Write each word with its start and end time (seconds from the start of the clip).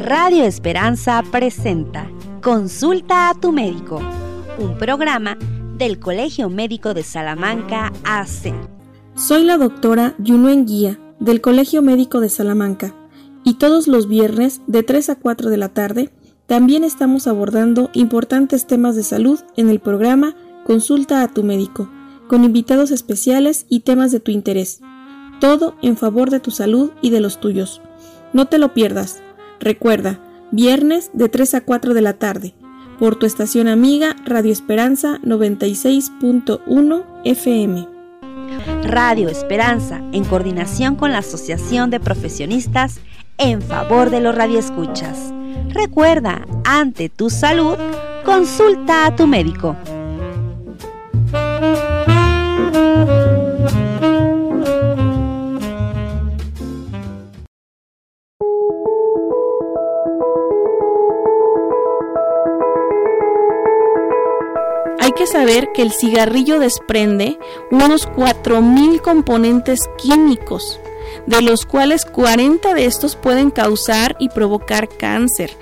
Radio 0.00 0.44
Esperanza 0.44 1.22
presenta 1.30 2.10
Consulta 2.42 3.28
a 3.28 3.34
tu 3.34 3.52
médico, 3.52 4.00
un 4.58 4.78
programa 4.78 5.36
del 5.76 5.98
Colegio 5.98 6.48
Médico 6.48 6.94
de 6.94 7.02
Salamanca 7.02 7.92
AC. 8.04 8.54
Soy 9.14 9.44
la 9.44 9.58
doctora 9.58 10.14
Yunuen 10.18 10.64
Guía 10.64 10.98
del 11.18 11.42
Colegio 11.42 11.82
Médico 11.82 12.20
de 12.20 12.30
Salamanca 12.30 12.94
y 13.44 13.58
todos 13.58 13.88
los 13.88 14.08
viernes 14.08 14.62
de 14.66 14.82
3 14.82 15.10
a 15.10 15.16
4 15.16 15.50
de 15.50 15.56
la 15.58 15.68
tarde 15.68 16.10
también 16.46 16.82
estamos 16.82 17.26
abordando 17.26 17.90
importantes 17.92 18.66
temas 18.66 18.96
de 18.96 19.02
salud 19.02 19.40
en 19.58 19.68
el 19.68 19.80
programa 19.80 20.34
Consulta 20.64 21.22
a 21.22 21.28
tu 21.28 21.44
médico, 21.44 21.90
con 22.26 22.42
invitados 22.44 22.90
especiales 22.90 23.66
y 23.68 23.80
temas 23.80 24.12
de 24.12 24.20
tu 24.20 24.30
interés. 24.30 24.80
Todo 25.40 25.74
en 25.82 25.98
favor 25.98 26.30
de 26.30 26.40
tu 26.40 26.50
salud 26.50 26.90
y 27.02 27.10
de 27.10 27.20
los 27.20 27.38
tuyos. 27.38 27.82
No 28.32 28.46
te 28.46 28.58
lo 28.58 28.72
pierdas. 28.72 29.22
Recuerda, 29.60 30.18
viernes 30.50 31.10
de 31.12 31.28
3 31.28 31.54
a 31.54 31.60
4 31.60 31.92
de 31.92 32.00
la 32.00 32.14
tarde, 32.14 32.54
por 32.98 33.16
tu 33.16 33.26
estación 33.26 33.68
amiga 33.68 34.16
Radio 34.24 34.52
Esperanza 34.52 35.18
96.1 35.22 37.04
FM. 37.24 37.86
Radio 38.84 39.28
Esperanza, 39.28 40.02
en 40.12 40.24
coordinación 40.24 40.96
con 40.96 41.12
la 41.12 41.18
Asociación 41.18 41.90
de 41.90 42.00
Profesionistas 42.00 43.00
en 43.36 43.60
favor 43.60 44.08
de 44.08 44.20
los 44.20 44.34
radioescuchas. 44.34 45.32
Recuerda, 45.68 46.46
ante 46.64 47.10
tu 47.10 47.28
salud, 47.28 47.76
consulta 48.24 49.06
a 49.06 49.14
tu 49.14 49.26
médico. 49.26 49.76
Que 65.12 65.26
saber 65.26 65.70
que 65.72 65.82
el 65.82 65.92
cigarrillo 65.92 66.58
desprende 66.58 67.38
unos 67.70 68.08
4.000 68.08 69.00
componentes 69.00 69.88
químicos, 69.98 70.80
de 71.26 71.42
los 71.42 71.66
cuales 71.66 72.04
40 72.04 72.74
de 72.74 72.86
estos 72.86 73.16
pueden 73.16 73.50
causar 73.50 74.16
y 74.18 74.28
provocar 74.28 74.88
cáncer. 74.88 75.56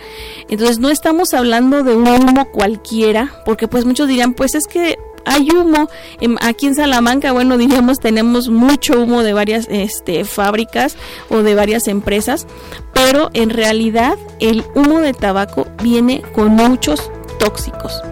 Entonces 0.49 0.79
no 0.79 0.91
estamos 0.91 1.35
hablando 1.35 1.83
de 1.83 1.95
un 1.95 2.09
humo 2.09 2.51
cualquiera, 2.51 3.43
porque 3.45 3.69
pues 3.69 3.85
muchos 3.85 4.09
dirán, 4.09 4.35
pues 4.35 4.55
es 4.55 4.67
que 4.67 4.99
hay 5.25 5.51
humo 5.51 5.89
aquí 6.41 6.67
en 6.67 6.75
Salamanca, 6.75 7.33
bueno, 7.33 7.59
diríamos 7.59 8.01
tenemos 8.01 8.49
mucho 8.49 9.03
humo 9.03 9.23
de 9.23 9.35
varias 9.35 9.67
este, 9.71 10.25
fábricas 10.25 10.97
o 11.29 11.43
de 11.43 11.55
varias 11.55 11.87
empresas, 11.89 12.47
pero 12.93 13.31
en 13.35 13.51
realidad 13.51 14.19
el 14.41 14.65
humo 14.75 15.01
de 15.01 15.13
tabaco 15.13 15.67
viene 15.83 16.23
con 16.33 16.49
muchos 16.49 17.11
tóxicos. 17.39 18.03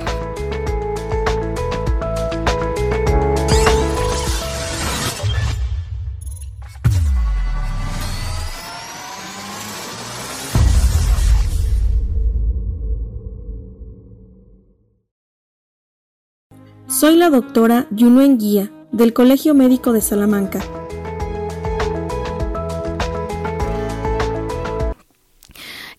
Soy 16.98 17.14
la 17.16 17.28
doctora 17.28 17.86
Yunuen 17.90 18.38
Guía 18.38 18.72
del 18.90 19.12
Colegio 19.12 19.52
Médico 19.52 19.92
de 19.92 20.00
Salamanca. 20.00 20.64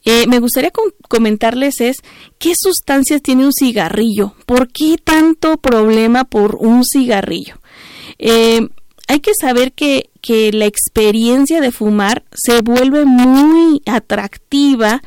Eh, 0.06 0.26
me 0.26 0.40
gustaría 0.40 0.72
comentarles 1.08 1.82
es 1.82 1.98
qué 2.40 2.54
sustancias 2.60 3.22
tiene 3.22 3.46
un 3.46 3.54
cigarrillo, 3.54 4.34
por 4.48 4.70
qué 4.72 4.98
tanto 4.98 5.58
problema 5.58 6.24
por 6.24 6.56
un 6.56 6.84
cigarrillo. 6.84 7.60
Eh, 8.18 8.68
hay 9.08 9.20
que 9.22 9.32
saber 9.40 9.72
que, 9.74 10.10
que 10.22 10.52
la 10.52 10.66
experiencia 10.66 11.62
de 11.62 11.72
fumar 11.72 12.24
se 12.34 12.62
vuelve 12.62 13.06
muy 13.06 13.82
atractiva 13.86 15.02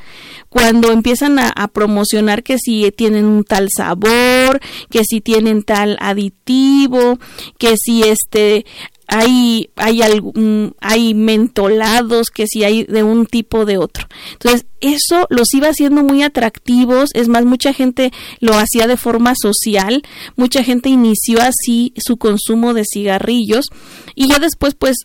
cuando 0.48 0.90
empiezan 0.90 1.38
a, 1.38 1.68
promocionar 1.68 2.42
que 2.42 2.58
si 2.58 2.90
tienen 2.90 3.24
un 3.24 3.44
tal 3.44 3.68
sabor, 3.74 4.60
que 4.90 5.04
si 5.04 5.20
tienen 5.20 5.62
tal 5.62 5.96
aditivo, 6.00 7.18
que 7.56 7.76
si 7.76 8.02
este 8.02 8.66
hay 9.10 9.70
hay 9.74 10.02
algún, 10.02 10.74
hay 10.80 11.14
mentolados 11.14 12.28
que 12.28 12.46
si 12.46 12.62
hay 12.62 12.84
de 12.84 13.02
un 13.02 13.26
tipo 13.26 13.64
de 13.66 13.76
otro. 13.76 14.06
Entonces, 14.32 14.66
eso 14.80 15.26
los 15.28 15.52
iba 15.52 15.68
haciendo 15.68 16.04
muy 16.04 16.22
atractivos, 16.22 17.10
es 17.14 17.28
más 17.28 17.44
mucha 17.44 17.72
gente 17.72 18.12
lo 18.38 18.54
hacía 18.54 18.86
de 18.86 18.96
forma 18.96 19.34
social, 19.34 20.02
mucha 20.36 20.62
gente 20.62 20.88
inició 20.88 21.40
así 21.42 21.92
su 21.96 22.18
consumo 22.18 22.72
de 22.72 22.84
cigarrillos 22.90 23.66
y 24.14 24.28
ya 24.28 24.38
después 24.38 24.74
pues 24.74 24.98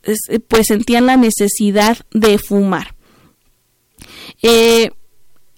pues 0.47 0.67
sentían 0.67 1.07
la 1.07 1.17
necesidad 1.17 1.97
de 2.11 2.37
fumar. 2.37 2.95
Eh, 4.43 4.91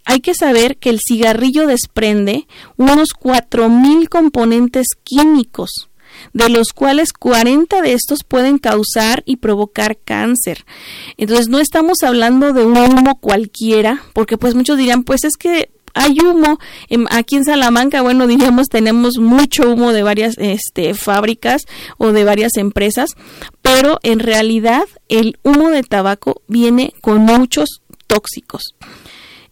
hay 0.06 0.22
que 0.22 0.34
saber 0.34 0.78
que 0.78 0.90
el 0.90 1.00
cigarrillo 1.06 1.68
desprende 1.68 2.47
unos 2.78 3.09
4.000 3.09 4.08
componentes 4.08 4.88
químicos, 5.03 5.90
de 6.33 6.50
los 6.50 6.69
cuales 6.73 7.13
40 7.13 7.81
de 7.81 7.94
estos 7.94 8.23
pueden 8.23 8.57
causar 8.57 9.23
y 9.25 9.38
provocar 9.38 9.97
cáncer. 9.97 10.66
Entonces 11.17 11.47
no 11.50 11.59
estamos 11.59 12.03
hablando 12.03 12.53
de 12.53 12.66
un 12.66 12.78
humo 12.78 13.19
cualquiera, 13.19 14.03
porque 14.13 14.38
pues 14.38 14.55
muchos 14.55 14.78
dirán, 14.78 15.03
pues 15.03 15.23
es 15.23 15.38
que 15.38 15.69
hay 15.97 16.17
humo 16.19 16.59
aquí 17.09 17.35
en 17.35 17.45
Salamanca, 17.45 18.01
bueno, 18.01 18.28
diríamos 18.28 18.67
tenemos 18.67 19.17
mucho 19.17 19.72
humo 19.72 19.94
de 19.94 20.03
varias 20.03 20.35
este, 20.38 20.94
fábricas 20.94 21.63
o 21.97 22.11
de 22.11 22.23
varias 22.23 22.55
empresas, 22.55 23.09
pero 23.61 23.99
en 24.03 24.19
realidad 24.19 24.84
el 25.09 25.38
humo 25.44 25.69
de 25.69 25.84
tabaco 25.84 26.41
viene 26.47 26.94
con 27.01 27.19
muchos 27.19 27.81
tóxicos. 28.07 28.75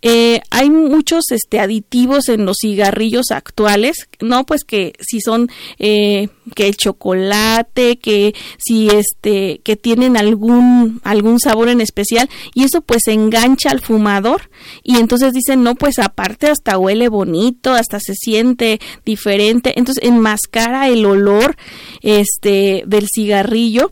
Eh, 0.08 0.40
hay 0.52 0.70
muchos 0.70 1.32
este, 1.32 1.60
aditivos 1.60 2.30
en 2.30 2.46
los 2.46 2.58
cigarrillos 2.62 3.32
actuales, 3.32 4.08
no 4.22 4.46
pues 4.46 4.64
que 4.64 4.94
si 5.00 5.20
son 5.20 5.50
eh, 5.80 6.30
que 6.54 6.68
el 6.68 6.78
chocolate, 6.78 7.98
que 7.98 8.36
si 8.60 8.88
este 8.88 9.62
que 9.64 9.76
tienen 9.76 10.16
algún 10.16 11.02
algún 11.04 11.40
sabor 11.40 11.70
en 11.70 11.82
especial 11.82 12.30
y 12.54 12.66
eso 12.66 12.82
pues 12.82 13.08
engancha 13.08 13.72
al 13.72 13.82
fumador. 13.82 14.52
Y 14.84 14.98
entonces 14.98 15.34
dicen 15.34 15.64
no 15.64 15.74
pues 15.74 15.98
aparte 15.98 16.52
hasta 16.52 16.78
huele 16.78 17.10
bonito, 17.10 17.74
hasta 17.74 18.00
se 18.00 18.14
siente 18.14 18.80
diferente, 19.06 19.74
entonces 19.76 20.04
enmascara 20.04 20.88
el 20.88 21.04
olor 21.04 21.58
este 22.04 22.84
del 22.86 23.08
cigarrillo 23.12 23.92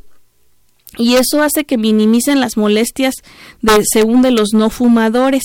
y 0.97 1.15
eso 1.15 1.41
hace 1.41 1.65
que 1.65 1.77
minimicen 1.77 2.39
las 2.39 2.57
molestias 2.57 3.15
de, 3.61 3.83
según 3.85 4.21
de 4.21 4.31
los 4.31 4.53
no 4.53 4.69
fumadores. 4.69 5.43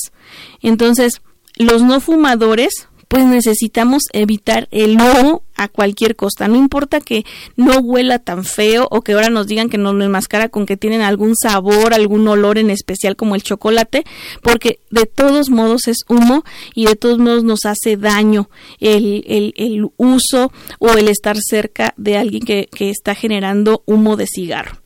Entonces, 0.60 1.22
los 1.56 1.82
no 1.82 2.00
fumadores 2.00 2.88
pues 3.08 3.24
necesitamos 3.24 4.02
evitar 4.12 4.68
el 4.70 4.98
humo 5.00 5.42
a 5.56 5.68
cualquier 5.68 6.14
costa. 6.14 6.46
No 6.46 6.56
importa 6.56 7.00
que 7.00 7.24
no 7.56 7.78
huela 7.78 8.18
tan 8.18 8.44
feo 8.44 8.86
o 8.90 9.00
que 9.00 9.12
ahora 9.12 9.30
nos 9.30 9.46
digan 9.46 9.70
que 9.70 9.78
nos 9.78 9.94
lo 9.94 10.04
enmascara 10.04 10.50
con 10.50 10.66
que 10.66 10.76
tienen 10.76 11.00
algún 11.00 11.34
sabor, 11.34 11.94
algún 11.94 12.28
olor 12.28 12.58
en 12.58 12.68
especial 12.68 13.16
como 13.16 13.34
el 13.34 13.42
chocolate, 13.42 14.04
porque 14.42 14.80
de 14.90 15.06
todos 15.06 15.48
modos 15.48 15.88
es 15.88 16.04
humo 16.08 16.44
y 16.74 16.84
de 16.84 16.96
todos 16.96 17.18
modos 17.18 17.44
nos 17.44 17.64
hace 17.64 17.96
daño 17.96 18.50
el, 18.78 19.24
el, 19.56 19.88
uso 19.96 20.52
o 20.78 20.90
el 20.92 21.08
estar 21.08 21.38
cerca 21.40 21.94
de 21.96 22.18
alguien 22.18 22.42
que, 22.42 22.68
que 22.70 22.90
está 22.90 23.14
generando 23.14 23.82
humo 23.86 24.16
de 24.16 24.26
cigarro. 24.26 24.77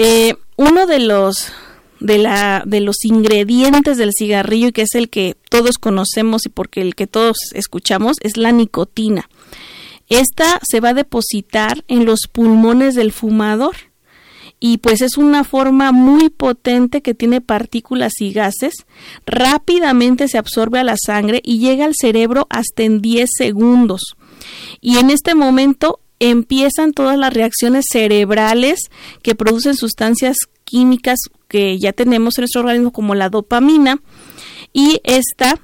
Eh, 0.00 0.36
uno 0.54 0.86
de 0.86 1.00
los 1.00 1.50
de, 1.98 2.18
la, 2.18 2.62
de 2.64 2.80
los 2.80 3.04
ingredientes 3.04 3.98
del 3.98 4.12
cigarrillo 4.16 4.68
y 4.68 4.72
que 4.72 4.82
es 4.82 4.94
el 4.94 5.10
que 5.10 5.36
todos 5.50 5.76
conocemos 5.78 6.46
y 6.46 6.50
porque 6.50 6.82
el 6.82 6.94
que 6.94 7.08
todos 7.08 7.36
escuchamos 7.52 8.16
es 8.20 8.36
la 8.36 8.52
nicotina. 8.52 9.28
Esta 10.08 10.60
se 10.62 10.78
va 10.78 10.90
a 10.90 10.94
depositar 10.94 11.84
en 11.88 12.04
los 12.04 12.28
pulmones 12.30 12.94
del 12.94 13.10
fumador 13.10 13.74
y 14.60 14.78
pues 14.78 15.02
es 15.02 15.18
una 15.18 15.42
forma 15.42 15.90
muy 15.90 16.30
potente 16.30 17.02
que 17.02 17.14
tiene 17.14 17.40
partículas 17.40 18.20
y 18.20 18.32
gases, 18.32 18.86
rápidamente 19.26 20.28
se 20.28 20.38
absorbe 20.38 20.78
a 20.78 20.84
la 20.84 20.96
sangre 20.96 21.40
y 21.42 21.58
llega 21.58 21.84
al 21.84 21.94
cerebro 22.00 22.46
hasta 22.50 22.84
en 22.84 23.02
10 23.02 23.30
segundos. 23.36 24.14
Y 24.80 24.98
en 24.98 25.10
este 25.10 25.34
momento 25.34 25.98
empiezan 26.20 26.92
todas 26.92 27.18
las 27.18 27.32
reacciones 27.32 27.86
cerebrales 27.90 28.80
que 29.22 29.34
producen 29.34 29.76
sustancias 29.76 30.36
químicas 30.64 31.18
que 31.48 31.78
ya 31.78 31.92
tenemos 31.92 32.36
en 32.36 32.42
nuestro 32.42 32.60
organismo 32.60 32.92
como 32.92 33.14
la 33.14 33.28
dopamina 33.28 34.00
y 34.72 35.00
esta 35.04 35.60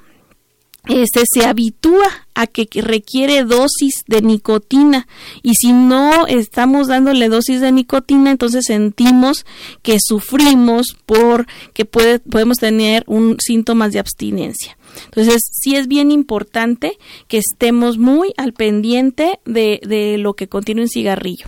este, 0.87 1.23
se 1.31 1.45
habitúa 1.45 2.05
a 2.35 2.45
que 2.47 2.67
requiere 2.81 3.43
dosis 3.43 4.03
de 4.07 4.21
nicotina 4.21 5.07
y 5.41 5.55
si 5.55 5.73
no 5.73 6.27
estamos 6.27 6.87
dándole 6.87 7.27
dosis 7.27 7.61
de 7.61 7.71
nicotina 7.71 8.29
entonces 8.29 8.65
sentimos 8.67 9.45
que 9.81 9.97
sufrimos 9.99 10.95
por 11.05 11.47
que 11.73 11.85
puede, 11.85 12.19
podemos 12.19 12.57
tener 12.57 13.03
un 13.07 13.37
síntomas 13.39 13.93
de 13.93 13.99
abstinencia. 13.99 14.77
Entonces, 15.05 15.41
sí 15.51 15.75
es 15.75 15.87
bien 15.87 16.11
importante 16.11 16.97
que 17.27 17.37
estemos 17.37 17.97
muy 17.97 18.33
al 18.37 18.53
pendiente 18.53 19.39
de, 19.45 19.79
de 19.85 20.17
lo 20.17 20.33
que 20.33 20.47
contiene 20.47 20.81
un 20.81 20.89
cigarrillo 20.89 21.47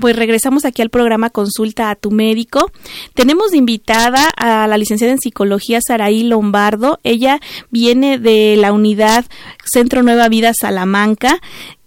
pues 0.00 0.14
regresamos 0.14 0.64
aquí 0.64 0.82
al 0.82 0.90
programa 0.90 1.30
Consulta 1.30 1.90
a 1.90 1.96
tu 1.96 2.10
médico. 2.10 2.70
Tenemos 3.14 3.54
invitada 3.54 4.28
a 4.36 4.66
la 4.66 4.78
licenciada 4.78 5.12
en 5.12 5.18
psicología 5.18 5.80
Saraí 5.80 6.22
Lombardo. 6.22 7.00
Ella 7.02 7.40
viene 7.70 8.18
de 8.18 8.56
la 8.56 8.72
unidad 8.72 9.24
Centro 9.64 10.02
Nueva 10.02 10.28
Vida 10.28 10.52
Salamanca 10.58 11.40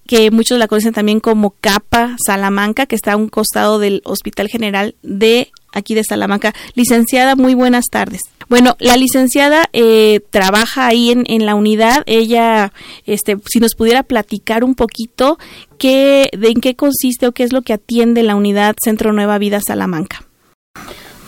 que 0.07 0.31
muchos 0.31 0.57
la 0.57 0.67
conocen 0.67 0.91
también 0.91 1.19
como 1.19 1.51
Capa 1.51 2.15
Salamanca, 2.25 2.87
que 2.87 2.95
está 2.95 3.13
a 3.13 3.15
un 3.15 3.29
costado 3.29 3.77
del 3.77 4.01
Hospital 4.05 4.47
General 4.47 4.95
de 5.03 5.51
aquí 5.71 5.93
de 5.93 6.03
Salamanca. 6.03 6.55
Licenciada, 6.73 7.35
muy 7.35 7.53
buenas 7.53 7.85
tardes. 7.91 8.21
Bueno, 8.49 8.75
la 8.79 8.97
licenciada 8.97 9.69
eh, 9.73 10.21
trabaja 10.31 10.87
ahí 10.87 11.11
en, 11.11 11.23
en, 11.27 11.45
la 11.45 11.53
unidad. 11.53 12.01
Ella, 12.07 12.73
este, 13.05 13.37
si 13.45 13.59
nos 13.59 13.75
pudiera 13.75 14.01
platicar 14.01 14.63
un 14.63 14.73
poquito 14.73 15.37
qué, 15.77 16.29
de 16.35 16.49
en 16.49 16.59
qué 16.59 16.75
consiste 16.75 17.27
o 17.27 17.31
qué 17.31 17.43
es 17.43 17.53
lo 17.53 17.61
que 17.61 17.73
atiende 17.73 18.23
la 18.23 18.35
unidad 18.35 18.75
Centro 18.83 19.13
Nueva 19.13 19.37
Vida 19.37 19.61
Salamanca. 19.61 20.25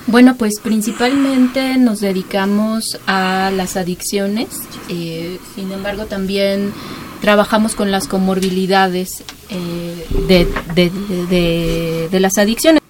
Bueno, 0.08 0.36
pues 0.36 0.60
principalmente 0.60 1.78
nos 1.78 2.00
dedicamos 2.00 3.00
a 3.06 3.52
las 3.56 3.78
adicciones, 3.78 4.48
eh, 4.90 5.40
sin 5.56 5.72
embargo 5.72 6.06
también 6.06 6.74
trabajamos 7.22 7.76
con 7.76 7.92
las 7.92 8.08
comorbilidades 8.08 9.24
eh, 9.50 10.06
de, 10.28 10.48
de, 10.74 10.90
de, 11.30 12.10
de, 12.10 12.20
las 12.20 12.40
adicciones. 12.40 12.81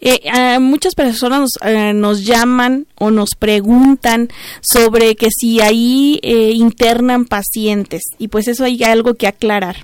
Eh, 0.00 0.58
muchas 0.60 0.94
personas 0.94 1.40
nos, 1.40 1.50
eh, 1.62 1.92
nos, 1.92 2.24
llaman 2.24 2.86
o 2.98 3.10
nos 3.10 3.34
preguntan 3.34 4.28
sobre 4.62 5.14
que 5.14 5.28
si 5.30 5.60
ahí 5.60 6.18
eh, 6.22 6.52
internan 6.54 7.26
pacientes 7.26 8.02
y 8.18 8.28
pues 8.28 8.48
eso 8.48 8.64
hay 8.64 8.82
algo 8.82 9.14
que 9.14 9.26
aclarar. 9.26 9.76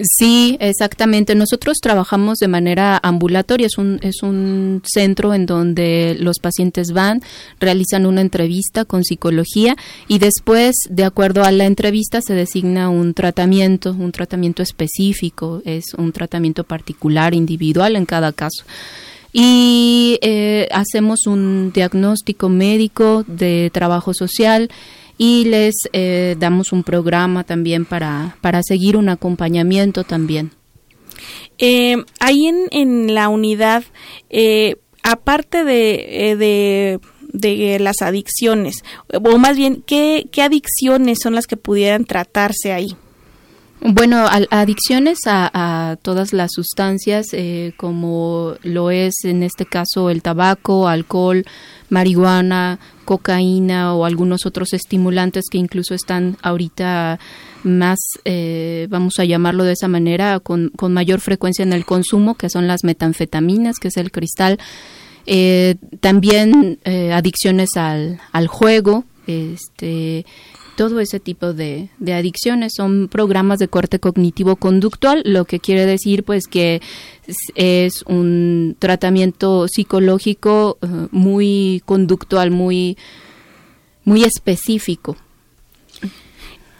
Sí, 0.00 0.56
exactamente. 0.60 1.34
Nosotros 1.34 1.78
trabajamos 1.80 2.38
de 2.38 2.48
manera 2.48 2.98
ambulatoria. 3.02 3.66
Es 3.66 3.78
un, 3.78 4.00
es 4.02 4.22
un 4.22 4.82
centro 4.84 5.34
en 5.34 5.46
donde 5.46 6.16
los 6.18 6.38
pacientes 6.38 6.92
van, 6.92 7.20
realizan 7.60 8.06
una 8.06 8.20
entrevista 8.20 8.84
con 8.84 9.04
psicología 9.04 9.76
y 10.08 10.18
después, 10.18 10.74
de 10.88 11.04
acuerdo 11.04 11.44
a 11.44 11.52
la 11.52 11.66
entrevista, 11.66 12.20
se 12.22 12.34
designa 12.34 12.88
un 12.88 13.14
tratamiento, 13.14 13.92
un 13.92 14.12
tratamiento 14.12 14.62
específico. 14.62 15.62
Es 15.64 15.94
un 15.94 16.12
tratamiento 16.12 16.64
particular, 16.64 17.34
individual 17.34 17.96
en 17.96 18.06
cada 18.06 18.32
caso 18.32 18.64
y 19.32 20.18
eh, 20.22 20.68
hacemos 20.70 21.26
un 21.26 21.72
diagnóstico 21.72 22.48
médico 22.48 23.24
de 23.26 23.70
trabajo 23.72 24.14
social 24.14 24.70
y 25.18 25.44
les 25.44 25.74
eh, 25.92 26.36
damos 26.38 26.72
un 26.72 26.84
programa 26.84 27.44
también 27.44 27.84
para, 27.84 28.36
para 28.40 28.62
seguir 28.62 28.96
un 28.96 29.08
acompañamiento 29.08 30.04
también. 30.04 30.52
Eh, 31.58 31.96
ahí 32.20 32.46
en, 32.46 32.68
en, 32.70 33.14
la 33.14 33.28
unidad, 33.28 33.82
eh, 34.30 34.76
aparte 35.02 35.64
de, 35.64 36.36
de, 36.38 37.00
de, 37.32 37.78
las 37.80 38.00
adicciones, 38.00 38.84
o 39.12 39.38
más 39.38 39.56
bien, 39.56 39.82
¿qué, 39.84 40.28
¿qué 40.30 40.42
adicciones 40.42 41.18
son 41.20 41.34
las 41.34 41.48
que 41.48 41.56
pudieran 41.56 42.04
tratarse 42.04 42.72
ahí? 42.72 42.96
Bueno, 43.80 44.26
adicciones 44.50 45.20
a, 45.26 45.96
todas 46.02 46.32
las 46.32 46.50
sustancias, 46.52 47.26
eh, 47.32 47.74
como 47.76 48.54
lo 48.62 48.90
es 48.90 49.14
en 49.24 49.44
este 49.44 49.66
caso 49.66 50.10
el 50.10 50.20
tabaco, 50.20 50.88
alcohol, 50.88 51.44
marihuana, 51.88 52.80
cocaína 53.04 53.94
o 53.94 54.04
algunos 54.04 54.46
otros 54.46 54.72
estimulantes 54.72 55.44
que 55.48 55.58
incluso 55.58 55.94
están 55.94 56.36
ahorita 56.42 57.20
más, 57.62 57.98
eh, 58.24 58.88
vamos 58.90 59.18
a 59.18 59.24
llamarlo 59.24 59.62
de 59.62 59.72
esa 59.72 59.86
manera, 59.86 60.40
con, 60.40 60.72
mayor 60.88 61.20
frecuencia 61.20 61.62
en 61.62 61.72
el 61.72 61.84
consumo, 61.84 62.34
que 62.34 62.50
son 62.50 62.66
las 62.66 62.82
metanfetaminas, 62.82 63.78
que 63.78 63.88
es 63.88 63.96
el 63.96 64.10
cristal. 64.10 64.58
Eh, 65.24 65.76
también 66.00 66.80
adicciones 67.12 67.76
al, 67.76 68.20
al 68.32 68.48
juego, 68.48 69.04
este 69.28 70.24
todo 70.78 71.00
ese 71.00 71.18
tipo 71.18 71.54
de, 71.54 71.90
adicciones. 72.06 72.74
Son 72.76 73.08
programas 73.08 73.58
de 73.58 73.66
corte 73.66 73.98
cognitivo-conductual, 73.98 75.22
lo 75.24 75.44
que 75.44 75.58
quiere 75.58 75.84
decir 75.84 76.22
pues 76.22 76.46
que 76.46 76.80
es, 77.56 78.04
un 78.06 78.76
tratamiento 78.78 79.66
psicológico 79.66 80.78
eh, 80.80 80.86
muy 81.10 81.82
conductual, 81.84 82.52
muy, 82.52 82.96
muy 84.04 84.22
específico. 84.22 85.16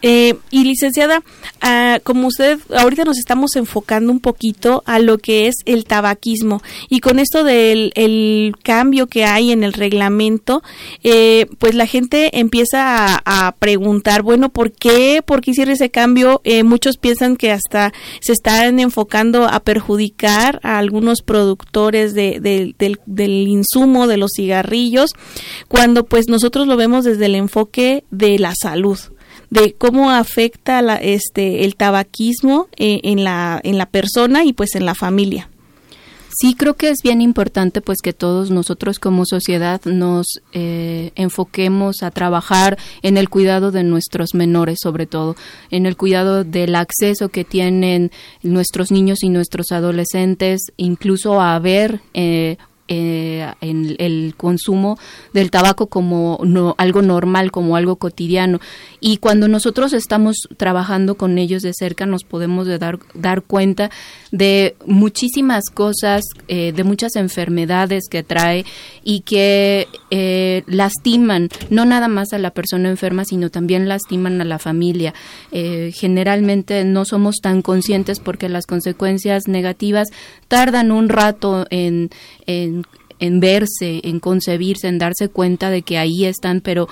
Eh, 0.00 0.36
y 0.50 0.62
licenciada, 0.62 1.24
ah, 1.60 1.98
como 2.04 2.28
usted, 2.28 2.60
ahorita 2.70 3.04
nos 3.04 3.18
estamos 3.18 3.56
enfocando 3.56 4.12
un 4.12 4.20
poquito 4.20 4.84
a 4.86 5.00
lo 5.00 5.18
que 5.18 5.48
es 5.48 5.56
el 5.64 5.86
tabaquismo 5.86 6.62
y 6.88 7.00
con 7.00 7.18
esto 7.18 7.42
del 7.42 7.90
el 7.96 8.54
cambio 8.62 9.08
que 9.08 9.24
hay 9.24 9.50
en 9.50 9.64
el 9.64 9.72
reglamento, 9.72 10.62
eh, 11.02 11.46
pues 11.58 11.74
la 11.74 11.86
gente 11.86 12.38
empieza 12.38 13.20
a, 13.24 13.54
preguntar, 13.58 14.22
bueno, 14.22 14.50
¿por 14.50 14.70
qué? 14.72 15.22
¿Por 15.24 15.40
qué 15.40 15.50
hicieron 15.50 15.74
ese 15.74 15.90
cambio? 15.90 16.40
Eh, 16.44 16.62
muchos 16.62 16.96
piensan 16.96 17.36
que 17.36 17.50
hasta 17.50 17.92
se 18.20 18.32
están 18.32 18.78
enfocando 18.78 19.46
a 19.46 19.60
perjudicar 19.60 20.60
a 20.62 20.78
algunos 20.78 21.22
productores 21.22 22.14
de, 22.14 22.38
del, 22.40 23.00
del 23.06 23.48
insumo 23.48 24.06
de 24.06 24.16
los 24.16 24.30
cigarrillos, 24.36 25.10
cuando 25.66 26.04
pues 26.04 26.28
nosotros 26.28 26.66
lo 26.68 26.76
vemos 26.76 27.04
desde 27.04 27.26
el 27.26 27.34
enfoque 27.34 28.04
de 28.10 28.38
la 28.38 28.52
salud 28.54 28.98
de 29.50 29.74
cómo 29.74 30.10
afecta 30.10 30.82
la, 30.82 30.96
este, 30.96 31.64
el 31.64 31.76
tabaquismo 31.76 32.68
eh, 32.76 33.00
en, 33.04 33.24
la, 33.24 33.60
en 33.62 33.78
la 33.78 33.86
persona 33.86 34.44
y 34.44 34.52
pues 34.52 34.74
en 34.74 34.86
la 34.86 34.94
familia. 34.94 35.48
Sí, 36.40 36.54
creo 36.54 36.74
que 36.74 36.90
es 36.90 36.98
bien 37.02 37.20
importante 37.20 37.80
pues 37.80 37.98
que 38.00 38.12
todos 38.12 38.52
nosotros 38.52 39.00
como 39.00 39.24
sociedad 39.26 39.80
nos 39.86 40.26
eh, 40.52 41.10
enfoquemos 41.16 42.02
a 42.02 42.12
trabajar 42.12 42.78
en 43.02 43.16
el 43.16 43.28
cuidado 43.28 43.72
de 43.72 43.82
nuestros 43.82 44.34
menores 44.34 44.78
sobre 44.80 45.06
todo, 45.06 45.34
en 45.70 45.84
el 45.84 45.96
cuidado 45.96 46.44
del 46.44 46.76
acceso 46.76 47.30
que 47.30 47.44
tienen 47.44 48.12
nuestros 48.42 48.92
niños 48.92 49.24
y 49.24 49.30
nuestros 49.30 49.72
adolescentes, 49.72 50.60
incluso 50.76 51.40
a 51.40 51.58
ver 51.58 52.02
eh, 52.14 52.56
eh, 52.88 53.46
en 53.60 53.96
el 53.98 54.34
consumo 54.36 54.98
del 55.32 55.50
tabaco 55.50 55.86
como 55.88 56.40
no, 56.44 56.74
algo 56.78 57.02
normal, 57.02 57.50
como 57.50 57.76
algo 57.76 57.96
cotidiano. 57.96 58.60
Y 59.00 59.18
cuando 59.18 59.48
nosotros 59.48 59.92
estamos 59.92 60.36
trabajando 60.56 61.16
con 61.16 61.38
ellos 61.38 61.62
de 61.62 61.72
cerca, 61.74 62.06
nos 62.06 62.24
podemos 62.24 62.66
dar, 62.66 62.98
dar 63.14 63.42
cuenta 63.42 63.90
de 64.32 64.76
muchísimas 64.86 65.64
cosas, 65.72 66.22
eh, 66.48 66.72
de 66.72 66.84
muchas 66.84 67.16
enfermedades 67.16 68.08
que 68.10 68.22
trae 68.22 68.64
y 69.04 69.20
que 69.20 69.86
eh, 70.10 70.62
lastiman 70.66 71.48
no 71.70 71.84
nada 71.84 72.08
más 72.08 72.32
a 72.32 72.38
la 72.38 72.50
persona 72.50 72.88
enferma, 72.88 73.24
sino 73.24 73.50
también 73.50 73.88
lastiman 73.88 74.40
a 74.40 74.44
la 74.44 74.58
familia. 74.58 75.14
Eh, 75.52 75.92
generalmente 75.94 76.84
no 76.84 77.04
somos 77.04 77.36
tan 77.42 77.62
conscientes 77.62 78.20
porque 78.20 78.48
las 78.48 78.66
consecuencias 78.66 79.48
negativas 79.48 80.08
tardan 80.48 80.90
un 80.90 81.08
rato 81.08 81.66
en, 81.70 82.10
en, 82.46 82.84
en 83.18 83.40
verse, 83.40 84.00
en 84.04 84.20
concebirse, 84.20 84.88
en 84.88 84.98
darse 84.98 85.28
cuenta 85.28 85.70
de 85.70 85.82
que 85.82 85.98
ahí 85.98 86.24
están, 86.24 86.60
pero, 86.60 86.88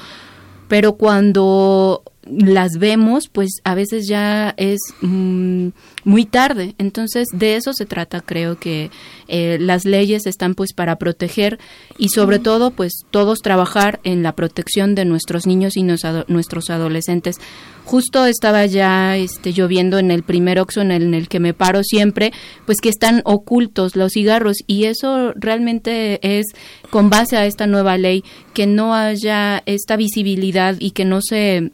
pero 0.69 0.95
cuando 0.95 2.03
las 2.29 2.79
vemos, 2.79 3.29
pues 3.29 3.61
a 3.65 3.75
veces 3.75 4.07
ya 4.09 4.55
es 4.57 4.81
mm, 5.01 5.69
muy 6.05 6.25
tarde. 6.25 6.75
Entonces, 6.79 7.29
de 7.33 7.57
eso 7.57 7.73
se 7.73 7.87
trata, 7.87 8.21
creo 8.21 8.59
que 8.59 8.91
eh, 9.29 9.59
las 9.61 9.85
leyes 9.85 10.27
están 10.27 10.55
pues 10.55 10.73
para 10.73 10.97
proteger 10.97 11.59
y 11.99 12.09
sobre 12.09 12.39
todo 12.39 12.71
pues 12.71 12.93
todos 13.11 13.41
trabajar 13.41 14.01
en 14.05 14.23
la 14.23 14.35
protección 14.35 14.95
de 14.95 15.05
nuestros 15.05 15.47
niños 15.47 15.77
y 15.77 15.83
nuestros 15.83 16.71
adolescentes. 16.71 17.37
Justo 17.85 18.27
estaba 18.27 18.67
ya 18.67 19.17
este, 19.17 19.53
lloviendo 19.53 19.99
en 19.99 20.11
el 20.11 20.25
primer 20.25 20.59
Oxxo 20.59 20.81
en 20.81 20.91
el, 20.91 21.05
en 21.05 21.15
el 21.15 21.29
que 21.29 21.39
me 21.39 21.55
paro 21.55 21.85
siempre, 21.85 22.33
pues 22.65 22.79
que 22.81 22.89
están 22.89 23.23
ocultos 23.25 23.95
los 23.95 24.13
cigarros 24.13 24.57
y 24.67 24.85
eso 24.85 25.33
realmente 25.37 26.19
es 26.23 26.47
con 26.91 27.11
base 27.11 27.37
a 27.37 27.47
esta 27.47 27.69
nueva 27.69 27.97
ley 27.97 28.25
que 28.55 28.67
no 28.67 28.95
haya 28.95 29.63
esta 29.67 29.97
visibilidad 29.97 30.77
y 30.81 30.91
que 30.91 31.05
no 31.05 31.21
se 31.23 31.71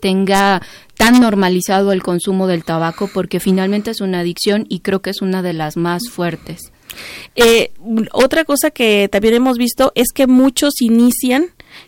tenga 0.00 0.62
tan 0.96 1.20
normalizado 1.20 1.92
el 1.92 2.02
consumo 2.02 2.46
del 2.46 2.64
tabaco 2.64 3.10
porque 3.12 3.40
finalmente 3.40 3.90
es 3.90 4.00
una 4.00 4.20
adicción 4.20 4.66
y 4.68 4.80
creo 4.80 5.00
que 5.00 5.10
es 5.10 5.22
una 5.22 5.42
de 5.42 5.52
las 5.52 5.76
más 5.76 6.08
fuertes. 6.10 6.72
Eh, 7.36 7.70
otra 8.12 8.44
cosa 8.44 8.70
que 8.70 9.08
también 9.10 9.34
hemos 9.34 9.56
visto 9.56 9.92
es 9.94 10.08
que 10.12 10.26
muchos 10.26 10.80
inician 10.80 11.46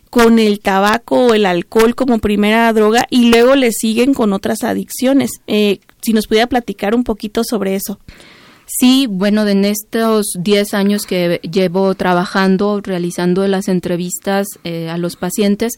con 0.09 0.39
el 0.39 0.59
tabaco 0.59 1.27
o 1.27 1.33
el 1.33 1.45
alcohol 1.45 1.95
como 1.95 2.19
primera 2.19 2.71
droga 2.71 3.05
y 3.09 3.29
luego 3.29 3.55
le 3.55 3.71
siguen 3.71 4.13
con 4.13 4.33
otras 4.33 4.63
adicciones. 4.63 5.31
Eh, 5.47 5.79
si 6.01 6.13
nos 6.13 6.27
pudiera 6.27 6.47
platicar 6.47 6.95
un 6.95 7.03
poquito 7.03 7.43
sobre 7.43 7.75
eso. 7.75 7.99
Sí, 8.65 9.07
bueno, 9.09 9.45
en 9.47 9.65
estos 9.65 10.25
10 10.39 10.73
años 10.73 11.05
que 11.05 11.39
llevo 11.43 11.93
trabajando, 11.95 12.79
realizando 12.81 13.45
las 13.47 13.67
entrevistas 13.67 14.47
eh, 14.63 14.89
a 14.89 14.97
los 14.97 15.15
pacientes, 15.17 15.73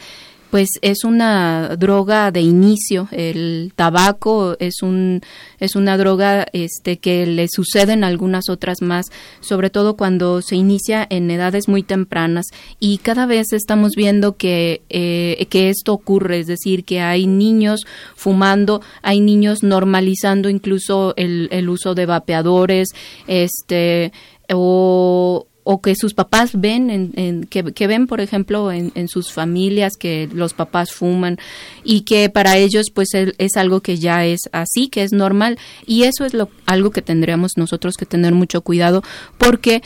pues 0.56 0.70
es 0.82 1.04
una 1.04 1.76
droga 1.76 2.32
de 2.32 2.40
inicio. 2.40 3.10
El 3.12 3.74
tabaco 3.76 4.56
es 4.62 4.84
un 4.84 5.20
es 5.60 5.76
una 5.76 5.98
droga 5.98 6.48
este 6.54 6.96
que 6.96 7.26
le 7.26 7.50
suceden 7.50 8.06
algunas 8.06 8.48
otras 8.48 8.82
más, 8.82 9.08
sobre 9.42 9.70
todo 9.70 9.98
cuando 9.98 10.42
se 10.42 10.56
inicia 10.56 11.06
en 11.10 11.30
edades 11.30 11.68
muy 11.68 11.84
tempranas 11.84 12.46
y 12.80 13.00
cada 13.00 13.26
vez 13.26 13.52
estamos 13.52 13.98
viendo 13.98 14.38
que 14.38 14.82
eh, 14.90 15.46
que 15.50 15.68
esto 15.68 15.92
ocurre, 15.92 16.40
es 16.40 16.48
decir, 16.48 16.86
que 16.86 17.02
hay 17.02 17.28
niños 17.28 17.82
fumando, 18.16 18.82
hay 19.02 19.20
niños 19.20 19.62
normalizando 19.62 20.50
incluso 20.50 21.16
el, 21.18 21.50
el 21.52 21.68
uso 21.68 21.96
de 21.96 22.06
vapeadores, 22.06 22.88
este 23.28 24.14
o 24.54 25.48
o 25.68 25.82
que 25.82 25.96
sus 25.96 26.14
papás 26.14 26.52
ven, 26.54 27.12
en, 27.16 27.44
que, 27.48 27.88
ven, 27.88 28.06
por 28.06 28.22
ejemplo, 28.22 28.72
en, 28.72 29.08
sus 29.08 29.34
familias 29.34 29.94
que 30.00 30.30
los 30.32 30.54
papás 30.54 30.92
fuman 30.94 31.38
y 31.84 32.02
que 32.02 32.30
para 32.30 32.56
ellos 32.56 32.92
pues 32.94 33.10
es, 33.14 33.58
algo 33.58 33.82
que 33.82 33.98
ya 33.98 34.26
es 34.26 34.42
así, 34.52 34.90
que 34.90 35.02
es 35.02 35.12
normal 35.12 35.58
y 35.88 36.04
eso 36.04 36.24
es 36.24 36.36
lo, 36.36 36.50
algo 36.68 36.92
que 36.92 37.02
tendríamos 37.02 37.54
nosotros 37.58 37.96
que 37.98 38.06
tener 38.06 38.34
mucho 38.34 38.62
cuidado 38.62 39.04
porque 39.40 39.82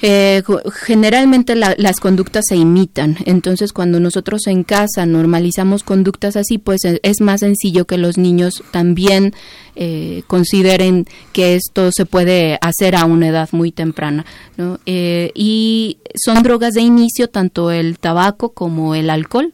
eh, 0.00 0.42
generalmente 0.72 1.56
las 1.56 1.98
conductas 1.98 2.44
se 2.48 2.56
imitan, 2.56 3.16
entonces 3.24 3.72
cuando 3.72 3.98
nosotros 3.98 4.46
en 4.46 4.62
casa 4.62 5.06
normalizamos 5.06 5.82
conductas 5.82 6.36
así, 6.36 6.58
pues 6.58 6.84
e, 6.84 7.00
es 7.02 7.20
más 7.20 7.40
sencillo 7.40 7.86
que 7.86 7.98
los 7.98 8.16
niños 8.16 8.62
también 8.70 9.34
eh, 9.74 10.22
consideren 10.26 11.06
que 11.32 11.56
esto 11.56 11.90
se 11.90 12.06
puede 12.06 12.58
hacer 12.60 12.94
a 12.94 13.04
una 13.06 13.28
edad 13.28 13.48
muy 13.52 13.72
temprana. 13.72 14.24
Eh, 14.86 15.32
y 15.34 15.98
son 16.14 16.42
drogas 16.42 16.74
de 16.74 16.82
inicio, 16.82 17.28
tanto 17.28 17.70
el 17.70 17.98
tabaco 17.98 18.50
como 18.50 18.94
el 18.94 19.10
alcohol 19.10 19.52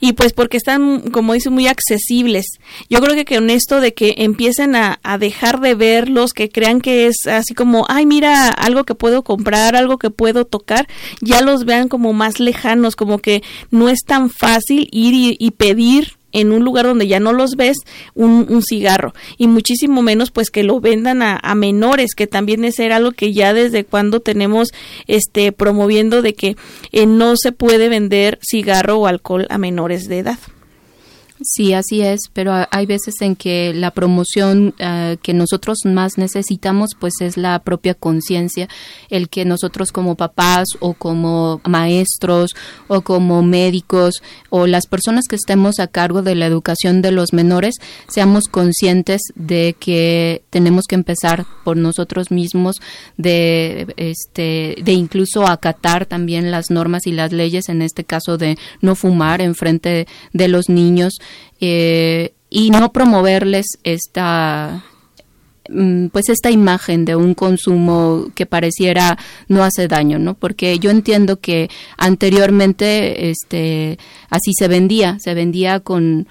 y 0.00 0.12
pues 0.12 0.32
porque 0.32 0.56
están, 0.56 1.10
como 1.10 1.32
dice, 1.32 1.50
muy 1.50 1.66
accesibles. 1.66 2.46
Yo 2.88 3.00
creo 3.00 3.14
que 3.14 3.24
con 3.24 3.50
esto 3.50 3.80
de 3.80 3.94
que 3.94 4.14
empiecen 4.18 4.76
a, 4.76 5.00
a, 5.02 5.18
dejar 5.18 5.60
de 5.60 5.74
verlos, 5.74 6.32
que 6.32 6.50
crean 6.50 6.80
que 6.80 7.06
es 7.06 7.26
así 7.26 7.54
como, 7.54 7.86
ay, 7.88 8.06
mira, 8.06 8.48
algo 8.48 8.84
que 8.84 8.94
puedo 8.94 9.22
comprar, 9.22 9.76
algo 9.76 9.98
que 9.98 10.10
puedo 10.10 10.44
tocar, 10.44 10.88
ya 11.20 11.40
los 11.40 11.64
vean 11.64 11.88
como 11.88 12.12
más 12.12 12.40
lejanos, 12.40 12.96
como 12.96 13.18
que 13.18 13.42
no 13.70 13.88
es 13.88 14.04
tan 14.04 14.30
fácil 14.30 14.88
ir 14.92 15.36
y 15.38 15.50
pedir 15.52 16.17
en 16.32 16.52
un 16.52 16.64
lugar 16.64 16.86
donde 16.86 17.06
ya 17.06 17.20
no 17.20 17.32
los 17.32 17.52
ves 17.56 17.78
un, 18.14 18.62
cigarro 18.62 19.14
y 19.36 19.46
muchísimo 19.46 20.02
menos 20.02 20.30
pues 20.30 20.50
que 20.50 20.62
lo 20.62 20.80
vendan 20.80 21.22
a, 21.22 21.38
a, 21.42 21.54
menores 21.54 22.14
que 22.14 22.26
también 22.26 22.64
es 22.64 22.78
algo 22.80 23.12
que 23.12 23.32
ya 23.32 23.54
desde 23.54 23.84
cuando 23.84 24.20
tenemos 24.20 24.72
este 25.06 25.52
promoviendo 25.52 26.22
de 26.22 26.34
que 26.34 26.56
eh, 26.92 27.06
no 27.06 27.36
se 27.36 27.52
puede 27.52 27.88
vender 27.88 28.38
cigarro 28.42 28.98
o 28.98 29.06
alcohol 29.06 29.46
a 29.50 29.58
menores 29.58 30.08
de 30.08 30.18
edad. 30.18 30.38
Sí, 31.40 31.72
así 31.72 32.00
es, 32.00 32.22
pero 32.32 32.66
hay 32.68 32.86
veces 32.86 33.14
en 33.20 33.36
que 33.36 33.72
la 33.72 33.92
promoción 33.92 34.74
eh, 34.78 35.18
que 35.22 35.34
nosotros 35.34 35.78
más 35.84 36.18
necesitamos 36.18 36.90
pues 36.98 37.14
es 37.20 37.36
la 37.36 37.60
propia 37.60 37.94
conciencia, 37.94 38.68
el 39.08 39.28
que 39.28 39.44
nosotros 39.44 39.92
como 39.92 40.16
papás 40.16 40.66
o 40.80 40.94
como 40.94 41.60
maestros 41.64 42.50
o 42.88 43.02
como 43.02 43.44
médicos 43.44 44.14
o 44.50 44.66
las 44.66 44.88
personas 44.88 45.26
que 45.28 45.36
estemos 45.36 45.78
a 45.78 45.86
cargo 45.86 46.22
de 46.22 46.34
la 46.34 46.46
educación 46.46 47.02
de 47.02 47.12
los 47.12 47.32
menores 47.32 47.76
seamos 48.08 48.46
conscientes 48.46 49.20
de 49.36 49.76
que 49.78 50.42
tenemos 50.50 50.86
que 50.88 50.96
empezar 50.96 51.46
por 51.62 51.76
nosotros 51.76 52.32
mismos 52.32 52.76
de 53.16 53.94
este 53.96 54.76
de 54.82 54.92
incluso 54.92 55.46
acatar 55.46 56.04
también 56.04 56.50
las 56.50 56.70
normas 56.70 57.06
y 57.06 57.12
las 57.12 57.32
leyes 57.32 57.68
en 57.68 57.80
este 57.80 58.02
caso 58.02 58.38
de 58.38 58.58
no 58.80 58.96
fumar 58.96 59.40
en 59.40 59.54
frente 59.54 60.08
de 60.32 60.48
los 60.48 60.68
niños 60.68 61.18
eh, 61.60 62.32
y 62.50 62.70
no 62.70 62.92
promoverles 62.92 63.66
esta 63.84 64.84
mm, 65.68 66.06
pues 66.08 66.28
esta 66.28 66.50
imagen 66.50 67.04
de 67.04 67.16
un 67.16 67.34
consumo 67.34 68.30
que 68.34 68.46
pareciera 68.46 69.18
no 69.48 69.64
hace 69.64 69.88
daño, 69.88 70.18
¿no? 70.18 70.34
Porque 70.34 70.78
yo 70.78 70.90
entiendo 70.90 71.40
que 71.40 71.68
anteriormente 71.96 73.30
este 73.30 73.98
así 74.30 74.52
se 74.56 74.68
vendía, 74.68 75.18
se 75.20 75.34
vendía 75.34 75.80
con 75.80 76.26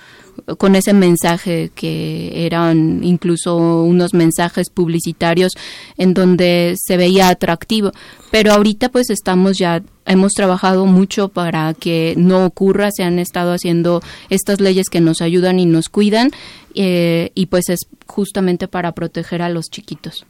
con 0.56 0.76
ese 0.76 0.94
mensaje 0.94 1.72
que 1.76 2.46
eran 2.46 3.04
incluso 3.04 3.84
unos 3.84 4.14
mensajes 4.14 4.70
publicitarios 4.70 5.54
en 5.98 6.14
donde 6.14 6.76
se 6.78 6.96
veía 6.96 7.30
atractivo, 7.30 7.92
pero 8.32 8.54
ahorita 8.54 8.90
pues 8.90 9.10
estamos 9.10 9.58
ya 9.58 9.84
hemos 10.06 10.34
trabajado 10.34 10.86
mucho 10.86 11.28
para 11.28 11.74
que 11.74 12.14
no 12.18 12.46
ocurra, 12.46 12.92
se 12.92 13.04
han 13.04 13.20
estado 13.20 13.52
haciendo 13.52 14.02
estas 14.30 14.62
leyes 14.62 14.90
que 14.90 15.02
nos 15.02 15.22
ayudan 15.22 15.60
y 15.60 15.66
nos 15.66 15.90
cuidan 15.90 16.32
eh, 16.76 17.32
y 17.36 17.48
pues 17.48 17.70
es 17.70 17.88
justamente 18.06 18.68
para 18.68 18.94
proteger 18.94 19.42
a 19.42 19.50
los 19.50 19.66
chiquitos. 19.70 20.26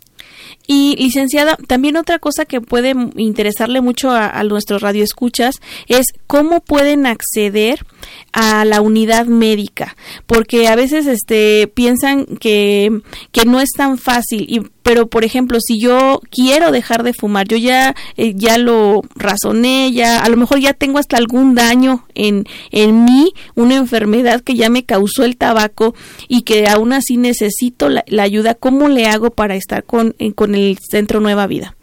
Y 0.67 0.95
licenciada, 0.97 1.57
también 1.67 1.95
otra 1.95 2.19
cosa 2.19 2.45
que 2.45 2.59
puede 2.61 2.93
interesarle 3.15 3.81
mucho 3.81 4.11
a, 4.11 4.27
a 4.27 4.43
nuestros 4.43 4.81
radioescuchas 4.81 5.61
es 5.87 6.07
cómo 6.27 6.59
pueden 6.61 7.05
acceder 7.05 7.85
a 8.33 8.65
la 8.65 8.81
unidad 8.81 9.25
médica, 9.25 9.95
porque 10.25 10.67
a 10.67 10.75
veces 10.75 11.07
este 11.07 11.71
piensan 11.73 12.25
que, 12.25 13.01
que 13.31 13.45
no 13.45 13.59
es 13.59 13.71
tan 13.71 13.97
fácil 13.97 14.45
y 14.47 14.61
pero 14.87 15.07
por 15.07 15.25
ejemplo 15.25 15.59
si 15.59 15.79
yo 15.79 16.21
quiero 16.29 16.71
dejar 16.71 17.03
de 17.03 17.11
fumar 17.11 17.45
yo 17.45 17.57
ya 17.57 17.93
eh, 18.15 18.33
ya 18.37 18.57
lo 18.57 19.01
razoné 19.15 19.91
ya 19.91 20.23
a 20.23 20.29
lo 20.29 20.37
mejor 20.37 20.61
ya 20.61 20.71
tengo 20.71 20.97
hasta 20.97 21.17
algún 21.17 21.55
daño 21.55 22.05
en 22.15 22.45
en 22.71 23.03
mí 23.03 23.33
una 23.55 23.75
enfermedad 23.75 24.39
que 24.39 24.55
ya 24.55 24.69
me 24.69 24.85
causó 24.85 25.25
el 25.25 25.35
tabaco 25.35 25.93
y 26.29 26.43
que 26.43 26.67
aún 26.67 26.93
así 26.93 27.17
necesito 27.17 27.89
la, 27.89 28.05
la 28.07 28.23
ayuda 28.23 28.55
cómo 28.55 28.87
le 28.87 29.07
hago 29.07 29.31
para 29.31 29.55
estar 29.55 29.83
con 29.83 30.15
con 30.35 30.55
el 30.55 30.77
centro 30.79 31.19
Nueva 31.19 31.47
Vida 31.47 31.76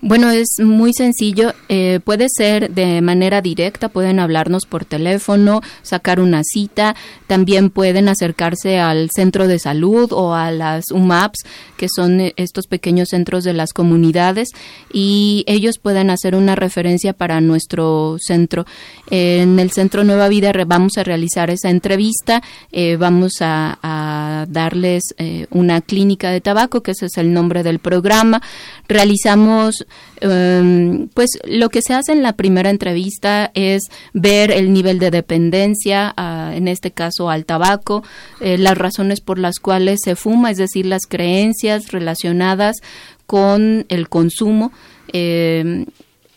bueno, 0.00 0.30
es 0.30 0.60
muy 0.60 0.92
sencillo. 0.92 1.54
Eh, 1.68 1.98
puede 2.04 2.28
ser 2.28 2.70
de 2.70 3.00
manera 3.00 3.40
directa, 3.42 3.88
pueden 3.88 4.20
hablarnos 4.20 4.64
por 4.64 4.84
teléfono, 4.84 5.60
sacar 5.82 6.20
una 6.20 6.42
cita. 6.44 6.94
También 7.26 7.70
pueden 7.70 8.08
acercarse 8.08 8.78
al 8.78 9.10
centro 9.10 9.48
de 9.48 9.58
salud 9.58 10.12
o 10.12 10.34
a 10.34 10.52
las 10.52 10.92
UMAPs, 10.92 11.40
que 11.76 11.88
son 11.88 12.20
eh, 12.20 12.32
estos 12.36 12.68
pequeños 12.68 13.08
centros 13.08 13.42
de 13.42 13.54
las 13.54 13.72
comunidades, 13.72 14.50
y 14.92 15.42
ellos 15.48 15.78
pueden 15.78 16.10
hacer 16.10 16.36
una 16.36 16.54
referencia 16.54 17.12
para 17.12 17.40
nuestro 17.40 18.18
centro. 18.20 18.66
en 19.10 19.58
el 19.58 19.72
Centro 19.72 20.04
Nueva 20.04 20.28
Vida 20.28 20.52
vamos 20.66 20.96
a 20.96 21.04
realizar 21.04 21.50
esa 21.50 21.70
entrevista, 21.70 22.42
eh, 22.70 22.96
vamos 22.96 23.40
a, 23.40 23.78
a 23.82 24.46
darles 24.48 25.02
una 25.50 25.80
clínica 25.80 26.30
de 26.30 26.40
tabaco, 26.40 26.82
que 26.82 26.92
ese 26.92 27.06
es 27.06 27.16
el 27.16 27.32
nombre 27.32 27.62
del 27.62 27.80
programa. 27.80 28.40
Realizamos 28.86 29.86
Em, 30.20 31.08
pues 31.08 31.30
lo 31.44 31.68
que 31.68 31.82
se 31.82 31.94
hace 31.94 32.12
en 32.12 32.22
la 32.22 32.34
primera 32.34 32.70
entrevista 32.70 33.50
es 33.54 33.82
ver 34.12 34.50
el 34.50 34.72
nivel 34.72 34.98
de 34.98 35.10
dependencia, 35.10 36.14
en 36.54 36.68
este 36.68 36.90
caso 36.90 37.30
al 37.30 37.44
tabaco, 37.44 38.02
eh, 38.40 38.58
las 38.58 38.76
razones 38.76 39.20
por 39.20 39.38
las 39.38 39.58
cuales 39.58 40.00
se 40.02 40.16
fuma, 40.16 40.50
es 40.50 40.58
decir, 40.58 40.86
las 40.86 41.06
creencias 41.06 41.92
relacionadas 41.92 42.76
con 43.26 43.86
el 43.88 44.08
consumo. 44.08 44.72
Em, 45.12 45.86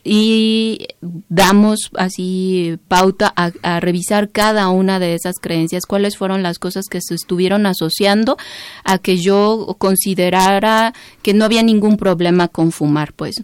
y 0.04 0.88
damos 1.28 1.90
así 1.96 2.78
pauta 2.88 3.32
a, 3.36 3.80
revisar 3.80 4.30
cada 4.30 4.68
una 4.68 4.98
de 4.98 5.14
esas 5.14 5.36
creencias, 5.40 5.86
cuáles 5.86 6.16
fueron 6.16 6.42
las 6.42 6.58
cosas 6.58 6.86
que 6.90 7.00
se 7.00 7.14
estuvieron 7.14 7.66
asociando 7.66 8.36
a 8.84 8.98
que 8.98 9.18
yo 9.18 9.76
considerara 9.78 10.92
que 11.22 11.34
no 11.34 11.44
había 11.44 11.62
ningún 11.62 11.96
problema 11.96 12.48
con 12.48 12.72
fumar, 12.72 13.12
pues. 13.12 13.36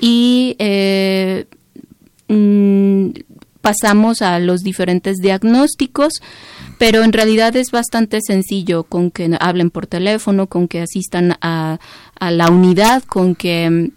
Y 0.00 0.56
eh, 0.58 1.46
mm, 2.26 3.10
pasamos 3.60 4.20
a 4.22 4.40
los 4.40 4.62
diferentes 4.62 5.18
diagnósticos, 5.18 6.14
pero 6.78 7.04
en 7.04 7.12
realidad 7.12 7.54
es 7.54 7.70
bastante 7.70 8.18
sencillo 8.20 8.82
con 8.82 9.12
que 9.12 9.36
hablen 9.38 9.70
por 9.70 9.86
teléfono, 9.86 10.48
con 10.48 10.66
que 10.66 10.80
asistan 10.80 11.36
a, 11.40 11.78
a 12.18 12.30
la 12.32 12.50
unidad, 12.50 13.04
con 13.04 13.36
que 13.36 13.92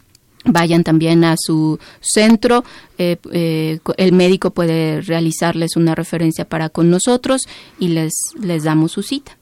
vayan 0.46 0.84
también 0.84 1.24
a 1.24 1.36
su 1.38 1.80
centro. 2.02 2.64
Eh, 2.98 3.18
eh, 3.32 3.80
el 3.98 4.14
médico 4.14 4.52
puede 4.52 5.02
realizarles 5.02 5.76
una 5.76 5.96
referencia 5.96 6.46
para 6.46 6.70
con 6.70 6.90
nosotros 6.90 7.44
y 7.80 7.90
les, 7.90 8.14
les 8.40 8.64
damos 8.64 8.94
su 8.94 9.04
cita. 9.04 9.38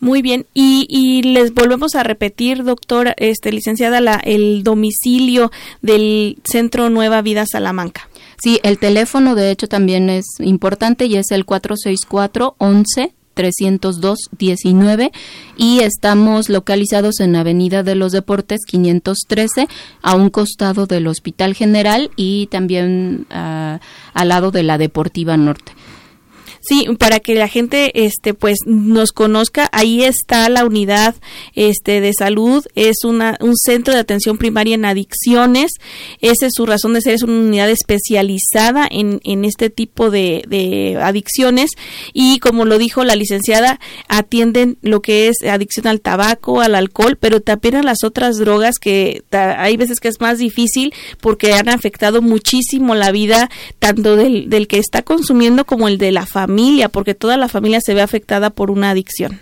Muy 0.00 0.22
bien, 0.22 0.46
y, 0.54 0.86
y 0.88 1.22
les 1.22 1.52
volvemos 1.52 1.96
a 1.96 2.04
repetir, 2.04 2.62
doctora, 2.62 3.14
este, 3.16 3.50
licenciada, 3.50 4.00
la, 4.00 4.14
el 4.14 4.62
domicilio 4.62 5.50
del 5.82 6.38
Centro 6.44 6.88
Nueva 6.88 7.20
Vida 7.20 7.46
Salamanca. 7.46 8.08
Sí, 8.40 8.60
el 8.62 8.78
teléfono 8.78 9.34
de 9.34 9.50
hecho 9.50 9.66
también 9.68 10.08
es 10.08 10.24
importante 10.38 11.06
y 11.06 11.16
es 11.16 11.32
el 11.32 11.44
464 11.44 12.54
11 12.58 13.12
302 13.38 14.30
19 14.36 15.12
y 15.56 15.78
estamos 15.78 16.48
localizados 16.48 17.20
en 17.20 17.36
Avenida 17.36 17.84
de 17.84 17.94
los 17.94 18.10
Deportes 18.10 18.62
513 18.66 19.68
a 20.02 20.16
un 20.16 20.28
costado 20.28 20.86
del 20.86 21.06
Hospital 21.06 21.54
General 21.54 22.10
y 22.16 22.48
también 22.48 23.26
uh, 23.30 23.78
al 24.12 24.28
lado 24.28 24.50
de 24.50 24.64
la 24.64 24.76
Deportiva 24.76 25.36
Norte. 25.36 25.77
Sí, 26.68 26.86
para 26.98 27.18
que 27.18 27.34
la 27.34 27.48
gente 27.48 28.04
este 28.04 28.34
pues 28.34 28.58
nos 28.66 29.12
conozca, 29.12 29.70
ahí 29.72 30.04
está 30.04 30.50
la 30.50 30.66
unidad 30.66 31.14
este 31.54 32.02
de 32.02 32.12
salud, 32.12 32.62
es 32.74 33.04
una 33.04 33.38
un 33.40 33.56
centro 33.56 33.94
de 33.94 34.00
atención 34.00 34.36
primaria 34.36 34.74
en 34.74 34.84
adicciones, 34.84 35.70
esa 36.20 36.44
es 36.44 36.52
su 36.54 36.66
razón 36.66 36.92
de 36.92 37.00
ser, 37.00 37.14
es 37.14 37.22
una 37.22 37.38
unidad 37.38 37.70
especializada 37.70 38.86
en, 38.90 39.18
en 39.24 39.46
este 39.46 39.70
tipo 39.70 40.10
de, 40.10 40.98
adicciones. 41.02 41.70
Y 42.12 42.38
como 42.38 42.66
lo 42.66 42.76
dijo 42.76 43.02
la 43.02 43.16
licenciada, 43.16 43.80
atienden 44.08 44.76
lo 44.82 45.00
que 45.00 45.28
es 45.28 45.42
adicción 45.48 45.86
al 45.86 46.02
tabaco, 46.02 46.60
al 46.60 46.74
alcohol, 46.74 47.16
pero 47.18 47.40
también 47.40 47.76
a 47.76 47.82
las 47.82 48.04
otras 48.04 48.36
drogas 48.36 48.78
que 48.78 49.22
hay 49.30 49.78
veces 49.78 50.00
que 50.00 50.08
es 50.08 50.20
más 50.20 50.36
difícil 50.36 50.92
porque 51.22 51.54
han 51.54 51.70
afectado 51.70 52.20
muchísimo 52.20 52.94
la 52.94 53.10
vida 53.10 53.48
tanto 53.78 54.16
del, 54.16 54.50
del 54.50 54.68
que 54.68 54.78
está 54.78 55.00
consumiendo 55.00 55.64
como 55.64 55.88
el 55.88 55.96
de 55.96 56.12
la 56.12 56.26
familia 56.26 56.57
porque 56.88 57.14
toda 57.14 57.36
la 57.36 57.48
familia 57.48 57.80
se 57.80 57.94
ve 57.94 58.02
afectada 58.02 58.50
por 58.50 58.70
una 58.70 58.90
adicción. 58.90 59.40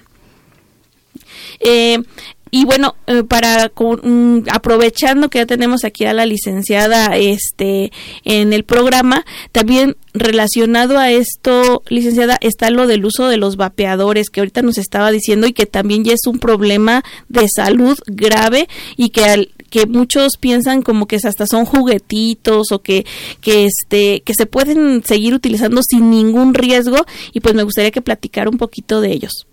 Eh, 1.60 1.98
y 2.50 2.64
bueno, 2.64 2.94
eh, 3.06 3.24
para 3.24 3.72
mm, 3.76 4.44
aprovechando 4.50 5.28
que 5.28 5.38
ya 5.38 5.46
tenemos 5.46 5.84
aquí 5.84 6.04
a 6.04 6.12
la 6.12 6.26
licenciada 6.26 7.16
este 7.16 7.92
en 8.24 8.52
el 8.52 8.64
programa, 8.64 9.26
también 9.52 9.96
relacionado 10.14 10.98
a 10.98 11.10
esto, 11.10 11.82
licenciada, 11.88 12.38
está 12.40 12.70
lo 12.70 12.86
del 12.86 13.04
uso 13.04 13.28
de 13.28 13.36
los 13.36 13.56
vapeadores 13.56 14.30
que 14.30 14.40
ahorita 14.40 14.62
nos 14.62 14.78
estaba 14.78 15.10
diciendo 15.10 15.46
y 15.46 15.52
que 15.52 15.66
también 15.66 16.04
ya 16.04 16.12
es 16.12 16.26
un 16.26 16.38
problema 16.38 17.02
de 17.28 17.46
salud 17.48 17.98
grave 18.06 18.68
y 18.96 19.10
que 19.10 19.24
al, 19.24 19.50
que 19.70 19.86
muchos 19.86 20.32
piensan 20.38 20.82
como 20.82 21.06
que 21.06 21.16
hasta 21.16 21.46
son 21.46 21.64
juguetitos 21.64 22.72
o 22.72 22.82
que, 22.82 23.04
que 23.40 23.66
este 23.66 24.22
que 24.22 24.34
se 24.34 24.46
pueden 24.46 25.02
seguir 25.04 25.34
utilizando 25.34 25.80
sin 25.82 26.10
ningún 26.10 26.54
riesgo 26.54 27.04
y 27.32 27.40
pues 27.40 27.54
me 27.54 27.62
gustaría 27.62 27.90
que 27.90 28.02
platicara 28.02 28.50
un 28.50 28.58
poquito 28.58 29.00
de 29.00 29.12
ellos. 29.12 29.46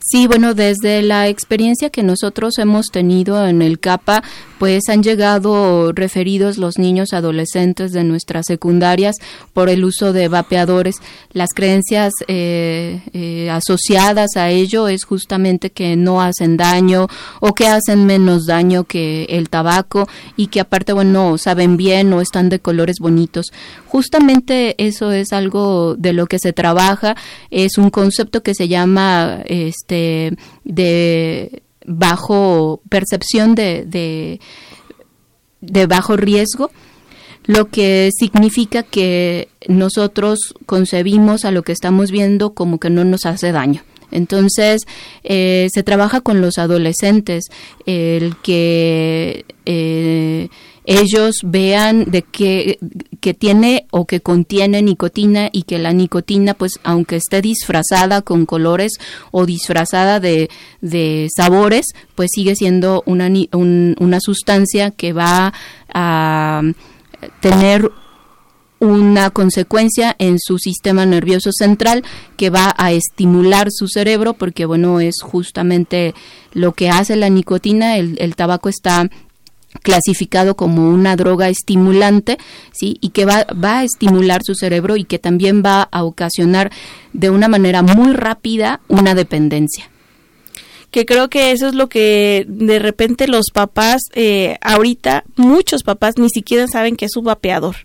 Sí, 0.00 0.26
bueno, 0.26 0.54
desde 0.54 1.02
la 1.02 1.28
experiencia 1.28 1.90
que 1.90 2.02
nosotros 2.02 2.58
hemos 2.58 2.86
tenido 2.86 3.46
en 3.46 3.62
el 3.62 3.80
CAPA, 3.80 4.22
pues 4.58 4.88
han 4.88 5.02
llegado 5.02 5.92
referidos 5.92 6.58
los 6.58 6.78
niños 6.78 7.12
adolescentes 7.12 7.92
de 7.92 8.04
nuestras 8.04 8.46
secundarias 8.46 9.16
por 9.52 9.68
el 9.68 9.84
uso 9.84 10.12
de 10.12 10.28
vapeadores. 10.28 10.96
Las 11.32 11.50
creencias 11.54 12.12
eh, 12.26 13.00
eh, 13.12 13.50
asociadas 13.50 14.36
a 14.36 14.50
ello 14.50 14.88
es 14.88 15.04
justamente 15.04 15.70
que 15.70 15.96
no 15.96 16.20
hacen 16.20 16.56
daño 16.56 17.06
o 17.40 17.54
que 17.54 17.68
hacen 17.68 18.06
menos 18.06 18.46
daño 18.46 18.84
que 18.84 19.24
el 19.30 19.48
tabaco 19.48 20.08
y 20.36 20.48
que 20.48 20.60
aparte, 20.60 20.92
bueno, 20.92 21.38
saben 21.38 21.76
bien 21.76 22.12
o 22.12 22.20
están 22.20 22.48
de 22.48 22.60
colores 22.60 22.96
bonitos. 23.00 23.52
Justamente 23.86 24.74
eso 24.84 25.12
es 25.12 25.32
algo 25.32 25.94
de 25.96 26.12
lo 26.12 26.26
que 26.26 26.38
se 26.38 26.52
trabaja, 26.52 27.16
es 27.50 27.78
un 27.78 27.90
concepto 27.90 28.42
que 28.42 28.54
se 28.54 28.68
llama 28.68 29.40
este 29.46 30.36
de 30.64 31.62
bajo 31.88 32.82
percepción 32.88 33.54
de, 33.54 34.38
de, 35.60 35.86
bajo 35.86 36.16
riesgo 36.16 36.70
lo 37.46 37.70
que 37.70 38.10
significa 38.16 38.82
que 38.82 39.48
nosotros 39.66 40.54
concebimos 40.66 41.46
a 41.46 41.50
lo 41.50 41.62
que 41.62 41.72
estamos 41.72 42.10
viendo 42.10 42.52
como 42.52 42.78
que 42.78 42.90
no 42.90 43.04
nos 43.04 43.24
hace 43.24 43.52
daño. 43.52 43.82
Entonces, 44.10 44.82
eh, 45.24 45.68
se 45.72 45.82
trabaja 45.82 46.20
con 46.20 46.40
los 46.42 46.58
adolescentes, 46.58 47.44
el 47.86 48.36
que 48.42 49.46
eh, 49.64 50.48
ellos 50.88 51.40
vean 51.42 52.06
de 52.06 52.22
qué 52.22 52.78
que 53.20 53.34
tiene 53.34 53.86
o 53.90 54.06
que 54.06 54.20
contiene 54.20 54.80
nicotina 54.80 55.50
y 55.52 55.64
que 55.64 55.78
la 55.78 55.92
nicotina 55.92 56.54
pues 56.54 56.80
aunque 56.82 57.16
esté 57.16 57.42
disfrazada 57.42 58.22
con 58.22 58.46
colores 58.46 58.92
o 59.30 59.44
disfrazada 59.44 60.18
de, 60.18 60.48
de 60.80 61.28
sabores 61.36 61.88
pues 62.14 62.30
sigue 62.32 62.56
siendo 62.56 63.02
una, 63.04 63.28
una 63.52 64.18
sustancia 64.20 64.90
que 64.90 65.12
va 65.12 65.52
a 65.92 66.62
tener 67.40 67.90
una 68.80 69.28
consecuencia 69.28 70.16
en 70.18 70.38
su 70.38 70.58
sistema 70.58 71.04
nervioso 71.04 71.50
central 71.52 72.04
que 72.38 72.48
va 72.48 72.74
a 72.78 72.92
estimular 72.92 73.68
su 73.70 73.88
cerebro 73.88 74.34
porque 74.34 74.64
bueno 74.64 75.00
es 75.00 75.16
justamente 75.20 76.14
lo 76.54 76.72
que 76.72 76.88
hace 76.88 77.16
la 77.16 77.28
nicotina 77.28 77.98
el, 77.98 78.16
el 78.20 78.36
tabaco 78.36 78.70
está 78.70 79.10
clasificado 79.82 80.56
como 80.56 80.88
una 80.88 81.16
droga 81.16 81.48
estimulante, 81.48 82.38
¿sí? 82.72 82.96
Y 83.00 83.10
que 83.10 83.24
va, 83.24 83.46
va 83.52 83.80
a 83.80 83.84
estimular 83.84 84.42
su 84.42 84.54
cerebro 84.54 84.96
y 84.96 85.04
que 85.04 85.18
también 85.18 85.62
va 85.64 85.82
a 85.82 86.04
ocasionar 86.04 86.70
de 87.12 87.30
una 87.30 87.48
manera 87.48 87.82
muy 87.82 88.12
rápida 88.12 88.80
una 88.88 89.14
dependencia 89.14 89.90
que 90.90 91.04
creo 91.04 91.28
que 91.28 91.52
eso 91.52 91.68
es 91.68 91.74
lo 91.74 91.88
que 91.88 92.46
de 92.48 92.78
repente 92.78 93.28
los 93.28 93.46
papás, 93.52 94.00
eh, 94.14 94.56
ahorita 94.62 95.24
muchos 95.36 95.82
papás 95.82 96.14
ni 96.16 96.30
siquiera 96.30 96.66
saben 96.66 96.96
que 96.96 97.04
es 97.04 97.16
un 97.16 97.24
vapeador. 97.24 97.76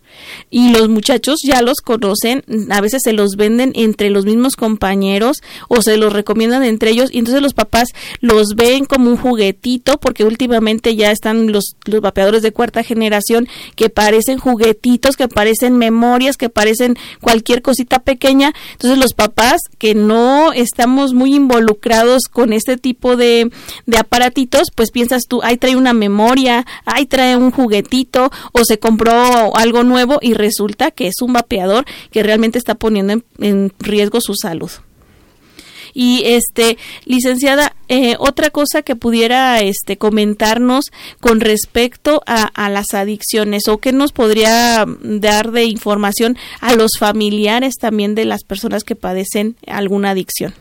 Y 0.49 0.71
los 0.71 0.89
muchachos 0.89 1.39
ya 1.43 1.61
los 1.61 1.81
conocen, 1.81 2.43
a 2.69 2.79
veces 2.79 3.01
se 3.03 3.13
los 3.13 3.35
venden 3.35 3.73
entre 3.75 4.09
los 4.09 4.25
mismos 4.25 4.55
compañeros 4.55 5.37
o 5.67 5.81
se 5.81 5.97
los 5.97 6.13
recomiendan 6.13 6.63
entre 6.63 6.91
ellos 6.91 7.09
y 7.11 7.19
entonces 7.19 7.41
los 7.41 7.53
papás 7.53 7.89
los 8.21 8.55
ven 8.55 8.85
como 8.85 9.09
un 9.09 9.17
juguetito 9.17 9.99
porque 9.99 10.23
últimamente 10.23 10.95
ya 10.95 11.11
están 11.11 11.51
los, 11.51 11.75
los 11.85 11.99
vapeadores 11.99 12.41
de 12.41 12.53
cuarta 12.53 12.83
generación 12.83 13.47
que 13.75 13.89
parecen 13.89 14.37
juguetitos, 14.37 15.17
que 15.17 15.27
parecen 15.27 15.77
memorias, 15.77 16.37
que 16.37 16.49
parecen 16.49 16.95
cualquier 17.19 17.61
cosita 17.61 17.99
pequeña. 17.99 18.53
Entonces 18.73 18.97
los 18.97 19.13
papás 19.13 19.59
que 19.77 19.95
no 19.95 20.53
estamos 20.53 21.13
muy 21.13 21.35
involucrados 21.35 22.23
con 22.31 22.53
este 22.53 22.77
tipo 22.77 22.92
tipo 22.93 23.17
de, 23.17 23.49
de 23.87 23.97
aparatitos, 23.97 24.67
pues 24.73 24.91
piensas 24.91 25.23
tú, 25.27 25.41
ahí 25.41 25.57
trae 25.57 25.75
una 25.75 25.93
memoria, 25.93 26.63
ahí 26.85 27.07
trae 27.07 27.35
un 27.35 27.49
juguetito 27.49 28.29
o 28.51 28.63
se 28.63 28.77
compró 28.77 29.55
algo 29.57 29.83
nuevo 29.83 30.19
y 30.21 30.35
resulta 30.35 30.91
que 30.91 31.07
es 31.07 31.15
un 31.21 31.33
vapeador 31.33 31.85
que 32.11 32.21
realmente 32.21 32.59
está 32.59 32.75
poniendo 32.75 33.23
en, 33.39 33.73
riesgo 33.79 34.21
su 34.21 34.35
salud. 34.35 34.69
Y 35.95 36.21
este, 36.25 36.77
licenciada, 37.05 37.75
eh, 37.87 38.15
otra 38.19 38.51
cosa 38.51 38.83
que 38.83 38.95
pudiera 38.95 39.59
este 39.59 39.97
comentarnos 39.97 40.85
con 41.19 41.39
respecto 41.39 42.21
a, 42.27 42.43
a, 42.43 42.69
las 42.69 42.93
adicciones 42.93 43.67
o 43.67 43.79
que 43.79 43.91
nos 43.91 44.11
podría 44.11 44.85
dar 45.01 45.51
de 45.51 45.65
información 45.65 46.37
a 46.61 46.73
los 46.73 46.91
familiares 46.99 47.75
también 47.79 48.13
de 48.13 48.25
las 48.25 48.43
personas 48.43 48.83
que 48.83 48.95
padecen 48.95 49.55
alguna 49.65 50.11
adicción. 50.11 50.53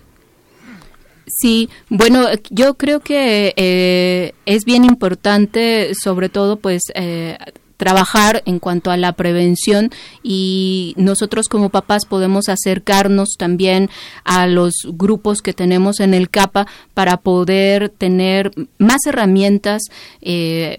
Sí, 1.39 1.71
bueno, 1.89 2.27
yo 2.51 2.75
creo 2.75 3.01
que 3.01 3.55
eh, 3.57 4.35
es 4.45 4.65
bien 4.65 4.85
importante, 4.85 5.93
sobre 5.95 6.29
todo, 6.29 6.57
pues, 6.57 6.83
eh, 6.95 7.39
trabajar 7.83 8.45
en 8.47 8.61
cuanto 8.61 8.93
a 8.93 8.97
la 8.97 9.15
prevención 9.15 9.91
y 10.23 10.95
nosotros 10.97 11.49
como 11.49 11.71
papás 11.71 12.07
podemos 12.07 12.49
acercarnos 12.49 13.31
también 13.37 13.91
a 14.23 14.47
los 14.47 14.75
grupos 14.93 15.43
que 15.43 15.53
tenemos 15.53 15.99
en 15.99 16.15
el 16.15 16.31
CAPA 16.31 16.69
para 16.95 17.17
poder 17.17 17.89
tener 17.89 18.53
más 18.79 19.05
herramientas 19.05 19.83
eh, 20.21 20.79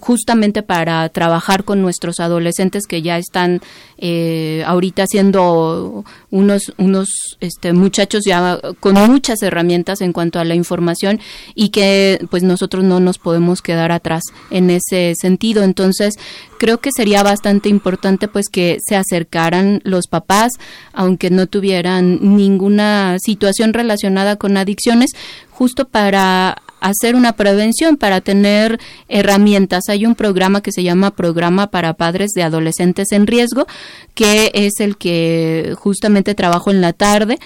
justamente 0.00 0.62
para 0.62 1.08
trabajar 1.08 1.64
con 1.64 1.80
nuestros 1.80 2.20
adolescentes 2.20 2.86
que 2.86 3.00
ya 3.00 3.16
están 3.16 3.62
eh, 3.96 4.62
ahorita 4.66 5.06
siendo 5.06 6.04
unos 6.30 6.74
unos 6.76 7.38
este, 7.40 7.72
muchachos 7.72 8.24
ya 8.26 8.60
con 8.80 8.94
muchas 8.94 9.42
herramientas 9.42 10.02
en 10.02 10.12
cuanto 10.12 10.38
a 10.38 10.44
la 10.44 10.54
información 10.54 11.20
y 11.54 11.70
que 11.70 12.18
pues 12.30 12.42
nosotros 12.42 12.84
no 12.84 13.00
nos 13.00 13.18
podemos 13.18 13.62
quedar 13.62 13.92
atrás 13.92 14.22
en 14.50 14.68
ese 14.68 15.14
sentido. 15.18 15.62
Entonces 15.62 16.14
creo 16.58 16.78
que 16.78 16.90
sería 16.94 17.22
bastante 17.22 17.70
importante 17.70 18.28
pues 18.28 18.48
que 18.50 18.76
se 18.86 18.94
acercaran 18.94 19.80
los 19.84 20.06
papás 20.06 20.52
aunque 20.92 21.30
no 21.30 21.46
tuvieran 21.46 22.36
ninguna 22.36 23.16
situación 23.18 23.72
relacionada 23.72 24.36
con 24.36 24.56
adicciones 24.58 25.10
justo 25.50 25.88
para 25.88 26.62
hacer 26.88 27.14
una 27.14 27.32
prevención, 27.32 27.96
para 27.96 28.20
tener 28.20 28.78
herramientas. 29.08 29.84
Hay 29.88 30.06
un 30.06 30.14
programa 30.14 30.60
que 30.60 30.72
se 30.72 30.82
llama 30.82 31.10
Programa 31.10 31.68
para 31.68 31.94
Padres 31.94 32.30
de 32.34 32.42
Adolescentes 32.42 33.12
en 33.12 33.26
Riesgo, 33.26 33.66
que 34.14 34.50
es 34.54 34.80
el 34.80 34.96
que 34.96 35.74
justamente 35.76 36.34
trabajo 36.34 36.70
en 36.70 36.80
la 36.80 36.92
tarde 36.92 37.38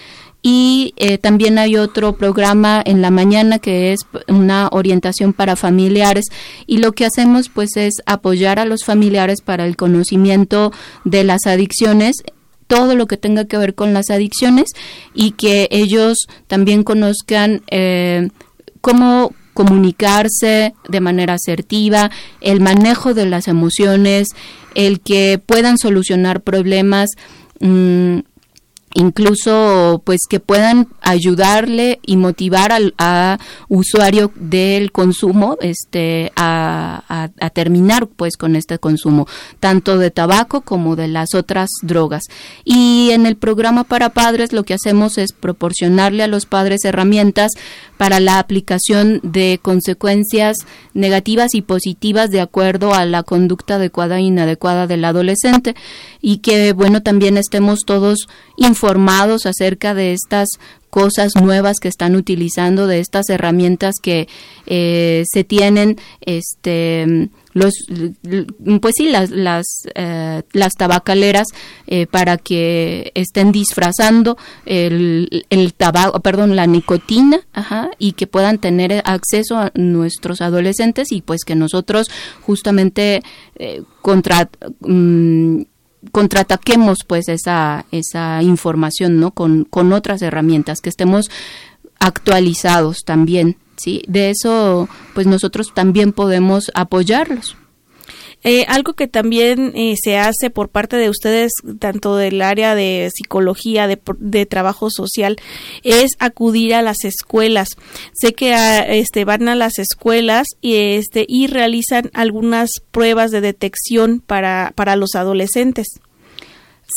y 0.42 0.94
eh, 0.96 1.18
también 1.18 1.58
hay 1.58 1.76
otro 1.76 2.16
programa 2.16 2.82
en 2.84 3.02
la 3.02 3.10
mañana 3.10 3.58
que 3.58 3.92
es 3.92 4.00
una 4.26 4.68
orientación 4.72 5.32
para 5.32 5.54
familiares 5.54 6.26
y 6.66 6.78
lo 6.78 6.92
que 6.92 7.04
hacemos 7.04 7.50
pues 7.50 7.76
es 7.76 7.94
apoyar 8.06 8.58
a 8.58 8.64
los 8.64 8.84
familiares 8.84 9.42
para 9.42 9.66
el 9.66 9.76
conocimiento 9.76 10.72
de 11.04 11.24
las 11.24 11.46
adicciones 11.46 12.16
todo 12.66 12.94
lo 12.94 13.06
que 13.06 13.16
tenga 13.16 13.46
que 13.46 13.58
ver 13.58 13.74
con 13.74 13.92
las 13.92 14.10
adicciones 14.10 14.70
y 15.12 15.32
que 15.32 15.68
ellos 15.72 16.26
también 16.46 16.84
conozcan 16.84 17.62
eh, 17.70 18.30
cómo 18.80 19.34
comunicarse 19.54 20.74
de 20.88 21.00
manera 21.00 21.34
asertiva, 21.34 22.10
el 22.40 22.60
manejo 22.60 23.14
de 23.14 23.26
las 23.26 23.48
emociones, 23.48 24.28
el 24.74 25.00
que 25.00 25.40
puedan 25.44 25.76
solucionar 25.78 26.42
problemas 26.42 27.10
mm, 27.60 28.20
incluso 28.94 30.02
pues 30.04 30.20
que 30.28 30.40
puedan 30.40 30.88
ayudarle 31.00 32.00
y 32.04 32.16
motivar 32.16 32.72
al 32.72 32.94
usuario 33.68 34.32
del 34.34 34.90
consumo 34.90 35.56
este 35.60 36.32
a, 36.34 37.04
a, 37.08 37.50
terminar 37.50 38.08
pues 38.08 38.36
con 38.36 38.56
este 38.56 38.78
consumo 38.78 39.28
tanto 39.60 39.96
de 39.98 40.10
tabaco 40.10 40.62
como 40.62 40.96
de 40.96 41.06
las 41.06 41.34
otras 41.34 41.68
drogas. 41.82 42.24
Y 42.64 43.10
en 43.12 43.26
el 43.26 43.36
programa 43.36 43.84
para 43.84 44.10
padres 44.10 44.52
lo 44.52 44.64
que 44.64 44.74
hacemos 44.74 45.18
es 45.18 45.32
proporcionarle 45.32 46.24
a 46.24 46.28
los 46.28 46.46
padres 46.46 46.84
herramientas 46.84 47.52
para 47.96 48.18
la 48.18 48.38
aplicación 48.38 49.20
de 49.22 49.60
consecuencias 49.62 50.56
negativas 50.94 51.54
y 51.54 51.62
positivas 51.62 52.30
de 52.30 52.40
acuerdo 52.40 52.92
a 52.94 53.04
la 53.04 53.22
conducta 53.22 53.76
adecuada 53.76 54.18
e 54.18 54.22
inadecuada 54.22 54.86
del 54.88 55.04
adolescente 55.04 55.76
y 56.20 56.38
que 56.38 56.72
bueno 56.72 57.02
también 57.02 57.36
estemos 57.36 57.80
todos 57.86 58.28
informados 58.56 58.79
acerca 59.46 59.94
de 59.94 60.12
estas 60.12 60.48
cosas 60.90 61.32
nuevas 61.40 61.78
que 61.80 61.88
están 61.88 62.16
utilizando 62.16 62.86
de 62.86 62.98
estas 62.98 63.30
herramientas 63.30 63.94
que 64.02 64.28
eh, 64.66 65.24
se 65.32 65.44
tienen 65.44 65.96
este 66.20 67.30
los 67.52 67.72
pues 68.80 68.94
sí 68.96 69.08
las 69.08 69.30
las, 69.30 69.66
eh, 69.94 70.42
las 70.52 70.72
tabacaleras 70.74 71.46
eh, 71.86 72.06
para 72.06 72.36
que 72.38 73.12
estén 73.14 73.52
disfrazando 73.52 74.36
el, 74.66 75.46
el 75.48 75.74
tabaco 75.74 76.20
perdón 76.20 76.56
la 76.56 76.66
nicotina 76.66 77.40
ajá, 77.52 77.90
y 77.98 78.12
que 78.12 78.26
puedan 78.26 78.58
tener 78.58 79.02
acceso 79.04 79.58
a 79.58 79.70
nuestros 79.74 80.40
adolescentes 80.40 81.12
y 81.12 81.22
pues 81.22 81.44
que 81.44 81.54
nosotros 81.54 82.08
justamente 82.42 83.22
contra 84.02 84.48
mm, 84.80 85.62
contraataquemos 86.12 87.04
pues 87.06 87.28
esa, 87.28 87.84
esa 87.92 88.42
información, 88.42 89.20
¿no? 89.20 89.32
Con, 89.32 89.64
con 89.64 89.92
otras 89.92 90.22
herramientas, 90.22 90.80
que 90.80 90.88
estemos 90.88 91.30
actualizados 91.98 93.04
también, 93.04 93.56
¿sí? 93.76 94.02
De 94.08 94.30
eso, 94.30 94.88
pues 95.14 95.26
nosotros 95.26 95.72
también 95.74 96.12
podemos 96.12 96.70
apoyarlos. 96.74 97.56
Eh, 98.42 98.64
algo 98.68 98.94
que 98.94 99.06
también 99.06 99.72
eh, 99.74 99.96
se 100.02 100.16
hace 100.16 100.48
por 100.50 100.70
parte 100.70 100.96
de 100.96 101.10
ustedes, 101.10 101.52
tanto 101.78 102.16
del 102.16 102.40
área 102.40 102.74
de 102.74 103.10
psicología, 103.14 103.86
de, 103.86 104.00
de 104.18 104.46
trabajo 104.46 104.88
social, 104.90 105.36
es 105.82 106.12
acudir 106.18 106.74
a 106.74 106.82
las 106.82 107.04
escuelas. 107.04 107.68
Sé 108.12 108.32
que 108.32 108.54
ah, 108.54 108.80
este, 108.80 109.24
van 109.24 109.48
a 109.48 109.54
las 109.54 109.78
escuelas 109.78 110.46
y, 110.60 110.74
este, 110.76 111.26
y 111.28 111.48
realizan 111.48 112.10
algunas 112.14 112.70
pruebas 112.90 113.30
de 113.30 113.42
detección 113.42 114.22
para, 114.26 114.72
para 114.74 114.96
los 114.96 115.14
adolescentes. 115.14 115.86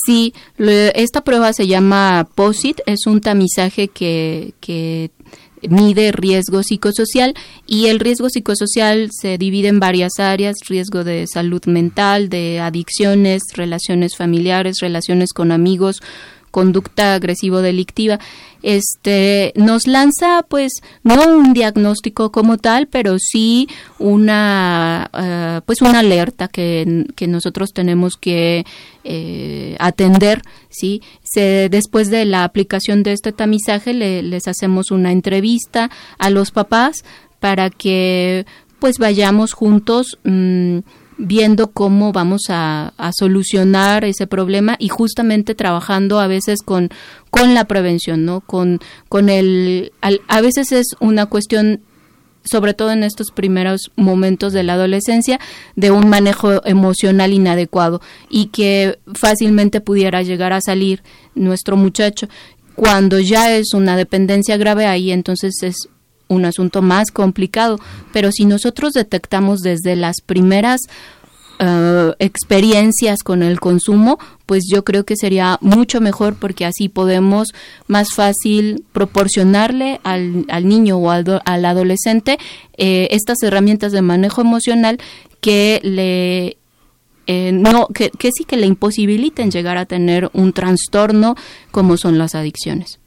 Sí, 0.06 0.34
esta 0.58 1.24
prueba 1.24 1.54
se 1.54 1.68
llama 1.68 2.28
POSIT, 2.36 2.80
es 2.88 3.06
un 3.06 3.22
tamizaje 3.22 3.90
que, 3.90 4.54
que 4.60 5.12
mide 5.70 6.12
riesgo 6.12 6.64
psicosocial 6.64 7.34
y 7.66 7.88
el 7.88 8.00
riesgo 8.00 8.30
psicosocial 8.30 9.10
se 9.12 9.38
divide 9.38 9.68
en 9.68 9.80
varias 9.80 10.20
áreas, 10.20 10.56
riesgo 10.68 11.04
de 11.04 11.26
salud 11.28 11.64
mental, 11.66 12.30
de 12.30 12.60
adicciones, 12.60 13.44
relaciones 13.54 14.16
familiares, 14.16 14.78
relaciones 14.82 15.34
con 15.34 15.52
amigos, 15.52 16.02
conducta 16.54 17.16
agresivo 17.16 17.64
delictiva. 17.64 18.20
Este 18.62 19.52
nos 19.56 19.88
lanza 19.88 20.46
pues 20.48 20.72
no 21.02 21.16
un 21.28 21.54
diagnóstico 21.54 22.32
como 22.32 22.58
tal 22.58 22.88
pero 22.88 23.18
sí 23.20 23.68
una 23.98 25.10
eh, 25.12 25.62
pues 25.66 25.82
una 25.82 26.00
alerta 26.00 26.48
que, 26.48 27.08
que 27.16 27.28
nosotros 27.28 27.74
tenemos 27.74 28.16
que 28.16 28.66
eh, 29.04 29.76
atender 29.80 30.44
sí 30.70 31.02
Se, 31.24 31.70
después 31.70 32.10
de 32.12 32.24
la 32.26 32.44
aplicación 32.44 33.02
de 33.02 33.14
este 33.14 33.34
tamizaje 33.34 33.94
les 33.94 34.48
hacemos 34.48 34.92
una 34.92 35.12
entrevista 35.12 35.90
a 36.20 36.30
los 36.30 36.52
papás 36.52 37.04
para 37.40 37.72
que 37.72 38.46
pues 38.80 39.00
vayamos 39.00 39.54
juntos 39.54 40.20
mm, 40.24 40.80
viendo 41.24 41.72
cómo 41.72 42.12
vamos 42.12 42.44
a, 42.50 42.94
solucionar 43.18 44.04
ese 44.06 44.28
problema 44.28 44.76
y 44.80 44.90
justamente 44.90 45.56
trabajando 45.56 46.20
a 46.20 46.28
veces 46.28 46.62
con, 46.64 46.90
con 47.30 47.54
la 47.54 47.66
prevención, 47.66 48.26
¿no? 48.26 48.42
Con, 48.42 48.80
con 49.10 49.30
el, 49.30 49.92
a 50.02 50.42
veces 50.42 50.72
es 50.72 50.88
una 51.00 51.26
cuestión 51.28 51.82
sobre 52.46 52.74
todo 52.74 52.92
en 52.92 53.04
estos 53.04 53.32
primeros 53.32 53.92
momentos 53.96 54.52
de 54.52 54.64
la 54.64 54.74
adolescencia, 54.74 55.40
de 55.78 55.92
un 55.92 56.10
manejo 56.10 56.66
emocional 56.66 57.32
inadecuado 57.32 58.02
y 58.30 58.48
que 58.48 59.00
fácilmente 59.14 59.80
pudiera 59.80 60.24
llegar 60.24 60.52
a 60.52 60.60
salir 60.60 61.04
nuestro 61.36 61.78
muchacho. 61.78 62.28
Cuando 62.76 63.18
ya 63.20 63.56
es 63.56 63.74
una 63.74 63.96
dependencia 63.96 64.58
grave 64.58 64.88
ahí, 64.88 65.12
entonces 65.12 65.54
es 65.64 65.88
un 66.28 66.46
asunto 66.46 66.82
más 66.82 67.12
complicado, 67.12 67.80
pero 68.12 68.32
si 68.32 68.46
nosotros 68.46 68.94
detectamos 68.94 69.60
desde 69.60 69.96
las 69.96 70.22
primeras 70.22 70.82
eh, 71.60 72.14
experiencias 72.18 73.22
con 73.24 73.44
el 73.44 73.60
consumo, 73.60 74.18
pues 74.46 74.64
yo 74.68 74.84
creo 74.84 75.06
que 75.06 75.16
sería 75.16 75.60
mucho 75.62 76.02
mejor 76.02 76.36
porque 76.36 76.66
así 76.66 76.90
podemos 76.90 77.50
más 77.88 78.10
fácil 78.16 78.84
proporcionarle 78.92 80.02
al, 80.04 80.46
al 80.50 80.68
niño 80.68 80.98
o 80.98 81.12
al, 81.12 81.42
al 81.46 81.66
adolescente 81.66 82.38
eh, 82.78 83.08
estas 83.12 83.42
herramientas 83.44 83.92
de 83.92 84.02
manejo 84.02 84.42
emocional 84.42 84.98
que 85.42 85.80
le 85.84 86.58
eh, 87.28 87.52
no 87.54 87.88
que, 87.88 88.10
que 88.10 88.32
sí 88.36 88.44
que 88.44 88.58
le 88.58 88.66
imposibiliten 88.66 89.52
llegar 89.52 89.78
a 89.78 89.86
tener 89.86 90.30
un 90.34 90.54
trastorno 90.54 91.36
como 91.72 91.98
son 91.98 92.18
las 92.18 92.36
adicciones. 92.36 93.00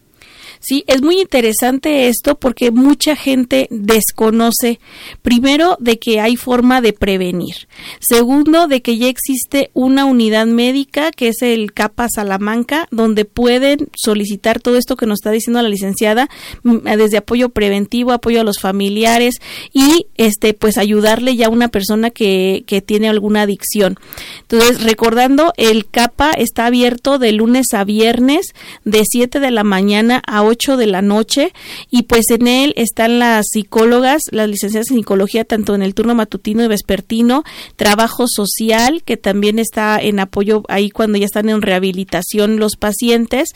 Sí, 0.60 0.84
es 0.86 1.02
muy 1.02 1.20
interesante 1.20 2.08
esto 2.08 2.36
porque 2.36 2.70
mucha 2.70 3.16
gente 3.16 3.68
desconoce, 3.70 4.80
primero, 5.22 5.76
de 5.80 5.98
que 5.98 6.20
hay 6.20 6.36
forma 6.36 6.80
de 6.80 6.92
prevenir. 6.92 7.68
Segundo, 8.00 8.66
de 8.66 8.82
que 8.82 8.98
ya 8.98 9.08
existe 9.08 9.70
una 9.74 10.04
unidad 10.04 10.46
médica, 10.46 11.10
que 11.12 11.28
es 11.28 11.42
el 11.42 11.72
CAPA 11.72 12.08
Salamanca, 12.08 12.88
donde 12.90 13.24
pueden 13.24 13.88
solicitar 13.94 14.60
todo 14.60 14.76
esto 14.76 14.96
que 14.96 15.06
nos 15.06 15.18
está 15.18 15.30
diciendo 15.30 15.62
la 15.62 15.68
licenciada, 15.68 16.28
mm, 16.62 16.78
desde 16.96 17.18
apoyo 17.18 17.50
preventivo, 17.50 18.12
apoyo 18.12 18.40
a 18.40 18.44
los 18.44 18.58
familiares 18.58 19.36
y, 19.72 20.06
este, 20.16 20.54
pues 20.54 20.78
ayudarle 20.78 21.36
ya 21.36 21.46
a 21.46 21.50
una 21.50 21.68
persona 21.68 22.10
que, 22.10 22.64
que 22.66 22.80
tiene 22.80 23.08
alguna 23.08 23.42
adicción. 23.42 23.98
Entonces, 24.42 24.82
recordando, 24.82 25.52
el 25.56 25.86
CAPA 25.86 26.32
está 26.32 26.66
abierto 26.66 27.18
de 27.18 27.32
lunes 27.32 27.66
a 27.72 27.84
viernes, 27.84 28.54
de 28.84 29.02
7 29.04 29.40
de 29.40 29.50
la 29.50 29.64
mañana 29.64 30.22
a 30.26 30.42
8 30.46 30.76
de 30.76 30.86
la 30.86 31.02
noche 31.02 31.52
y 31.90 32.02
pues 32.02 32.30
en 32.30 32.46
él 32.46 32.72
están 32.76 33.18
las 33.18 33.46
psicólogas, 33.50 34.22
las 34.30 34.48
licenciadas 34.48 34.90
en 34.90 34.98
psicología 34.98 35.44
tanto 35.44 35.74
en 35.74 35.82
el 35.82 35.94
turno 35.94 36.14
matutino 36.14 36.64
y 36.64 36.68
vespertino, 36.68 37.44
trabajo 37.76 38.26
social 38.28 39.02
que 39.04 39.16
también 39.16 39.58
está 39.58 39.98
en 39.98 40.20
apoyo 40.20 40.62
ahí 40.68 40.90
cuando 40.90 41.18
ya 41.18 41.26
están 41.26 41.48
en 41.48 41.62
rehabilitación 41.62 42.58
los 42.58 42.76
pacientes 42.76 43.48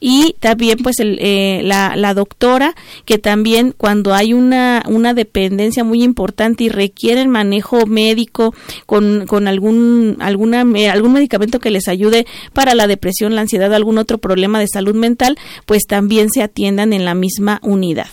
y 0.00 0.34
también 0.40 0.78
pues 0.82 0.98
el, 1.00 1.18
eh, 1.20 1.60
la, 1.64 2.14
doctora 2.14 2.74
que 3.04 3.18
también 3.18 3.74
cuando 3.76 4.14
hay 4.14 4.32
una, 4.32 4.82
una 4.88 5.14
dependencia 5.14 5.84
muy 5.84 6.02
importante 6.02 6.64
y 6.64 6.68
requieren 6.68 7.28
manejo 7.28 7.86
médico 7.86 8.54
con, 8.86 9.26
con 9.26 9.46
algún, 9.46 10.16
alguna, 10.20 10.60
algún 10.60 11.12
medicamento 11.12 11.60
que 11.60 11.70
les 11.70 11.86
ayude 11.86 12.26
para 12.52 12.74
la 12.74 12.86
depresión, 12.86 13.34
la 13.34 13.42
ansiedad 13.42 13.72
algún 13.74 13.98
otro 13.98 14.18
problema 14.18 14.60
de 14.60 14.68
salud 14.68 14.94
mental, 14.94 15.38
pues 15.66 15.84
también 15.86 16.30
se 16.30 16.37
atiendan 16.42 16.92
en 16.92 17.04
la 17.04 17.14
misma 17.14 17.60
unidad. 17.62 18.08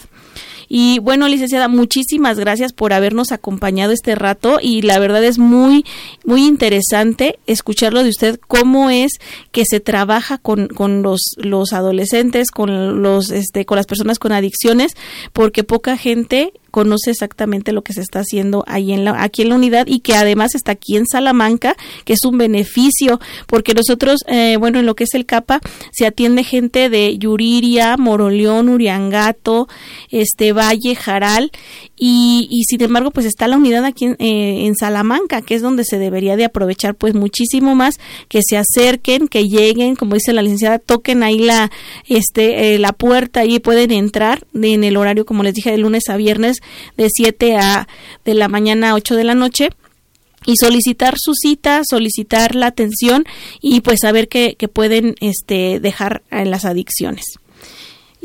Y 0.67 0.99
bueno, 0.99 1.27
licenciada, 1.27 1.67
muchísimas 1.67 2.39
gracias 2.39 2.73
por 2.73 2.93
habernos 2.93 3.31
acompañado 3.31 3.91
este 3.91 4.15
rato 4.15 4.57
y 4.61 4.81
la 4.81 4.99
verdad 4.99 5.23
es 5.23 5.37
muy, 5.37 5.85
muy 6.23 6.45
interesante 6.45 7.37
escucharlo 7.45 8.03
de 8.03 8.09
usted, 8.09 8.39
cómo 8.47 8.89
es 8.89 9.13
que 9.51 9.63
se 9.65 9.79
trabaja 9.79 10.37
con, 10.37 10.67
con 10.67 11.03
los, 11.03 11.35
los 11.37 11.73
adolescentes, 11.73 12.51
con 12.51 13.03
los, 13.03 13.31
este, 13.31 13.65
con 13.65 13.77
las 13.77 13.85
personas 13.85 14.19
con 14.19 14.31
adicciones, 14.31 14.93
porque 15.33 15.63
poca 15.63 15.97
gente 15.97 16.53
conoce 16.75 17.11
exactamente 17.11 17.71
lo 17.71 17.83
que 17.83 17.93
se 17.93 18.01
está 18.01 18.19
haciendo 18.19 18.65
ahí 18.67 18.91
en 18.91 19.05
la, 19.05 19.23
aquí 19.23 19.43
en 19.43 19.47
la 19.47 19.55
unidad 19.55 19.87
y 19.87 20.01
que 20.01 20.13
además 20.13 20.55
está 20.55 20.73
aquí 20.73 20.97
en 20.97 21.07
Salamanca, 21.07 21.77
que 22.03 22.11
es 22.11 22.25
un 22.25 22.37
beneficio, 22.37 23.21
porque 23.47 23.73
nosotros, 23.73 24.25
eh, 24.27 24.57
bueno, 24.59 24.79
en 24.79 24.85
lo 24.85 24.93
que 24.93 25.05
es 25.05 25.13
el 25.13 25.25
CAPA, 25.25 25.61
se 25.93 26.05
atiende 26.05 26.43
gente 26.43 26.89
de 26.89 27.17
Yuriria, 27.17 27.95
Moroleón, 27.95 28.67
Uriangato, 28.67 29.69
este 30.09 30.51
Valle, 30.51 30.97
Jaral, 30.97 31.53
y, 31.97 32.47
y 32.51 32.63
sin 32.65 32.81
embargo, 32.81 33.11
pues 33.11 33.25
está 33.25 33.47
la 33.47 33.57
unidad 33.57 33.85
aquí 33.85 34.05
en, 34.05 34.15
eh, 34.19 34.65
en 34.65 34.75
Salamanca, 34.75 35.41
que 35.41 35.55
es 35.55 35.61
donde 35.61 35.85
se 35.85 35.97
debería 35.97 36.35
de 36.35 36.45
aprovechar 36.45 36.95
pues 36.95 37.13
muchísimo 37.13 37.73
más, 37.73 37.99
que 38.27 38.41
se 38.45 38.57
acerquen, 38.57 39.27
que 39.27 39.47
lleguen, 39.47 39.95
como 39.95 40.15
dice 40.15 40.33
la 40.33 40.41
licenciada, 40.41 40.79
toquen 40.79 41.23
ahí 41.23 41.39
la, 41.39 41.71
este, 42.07 42.73
eh, 42.73 42.79
la 42.79 42.91
puerta 42.91 43.45
y 43.45 43.59
pueden 43.59 43.91
entrar 43.91 44.45
en 44.53 44.83
el 44.83 44.97
horario, 44.97 45.25
como 45.25 45.43
les 45.43 45.53
dije, 45.53 45.71
de 45.71 45.77
lunes 45.77 46.09
a 46.09 46.17
viernes, 46.17 46.57
de 46.97 47.09
7 47.09 47.55
a 47.55 47.87
de 48.25 48.33
la 48.33 48.49
mañana 48.49 48.91
a 48.91 48.95
8 48.95 49.15
de 49.15 49.23
la 49.23 49.35
noche 49.35 49.69
y 50.45 50.57
solicitar 50.57 51.15
su 51.17 51.33
cita, 51.33 51.81
solicitar 51.89 52.55
la 52.55 52.67
atención 52.67 53.25
y 53.61 53.81
pues 53.81 53.99
saber 54.01 54.27
que, 54.27 54.55
que 54.55 54.67
pueden 54.67 55.15
este, 55.21 55.79
dejar 55.79 56.23
en 56.29 56.51
las 56.51 56.65
adicciones. 56.65 57.23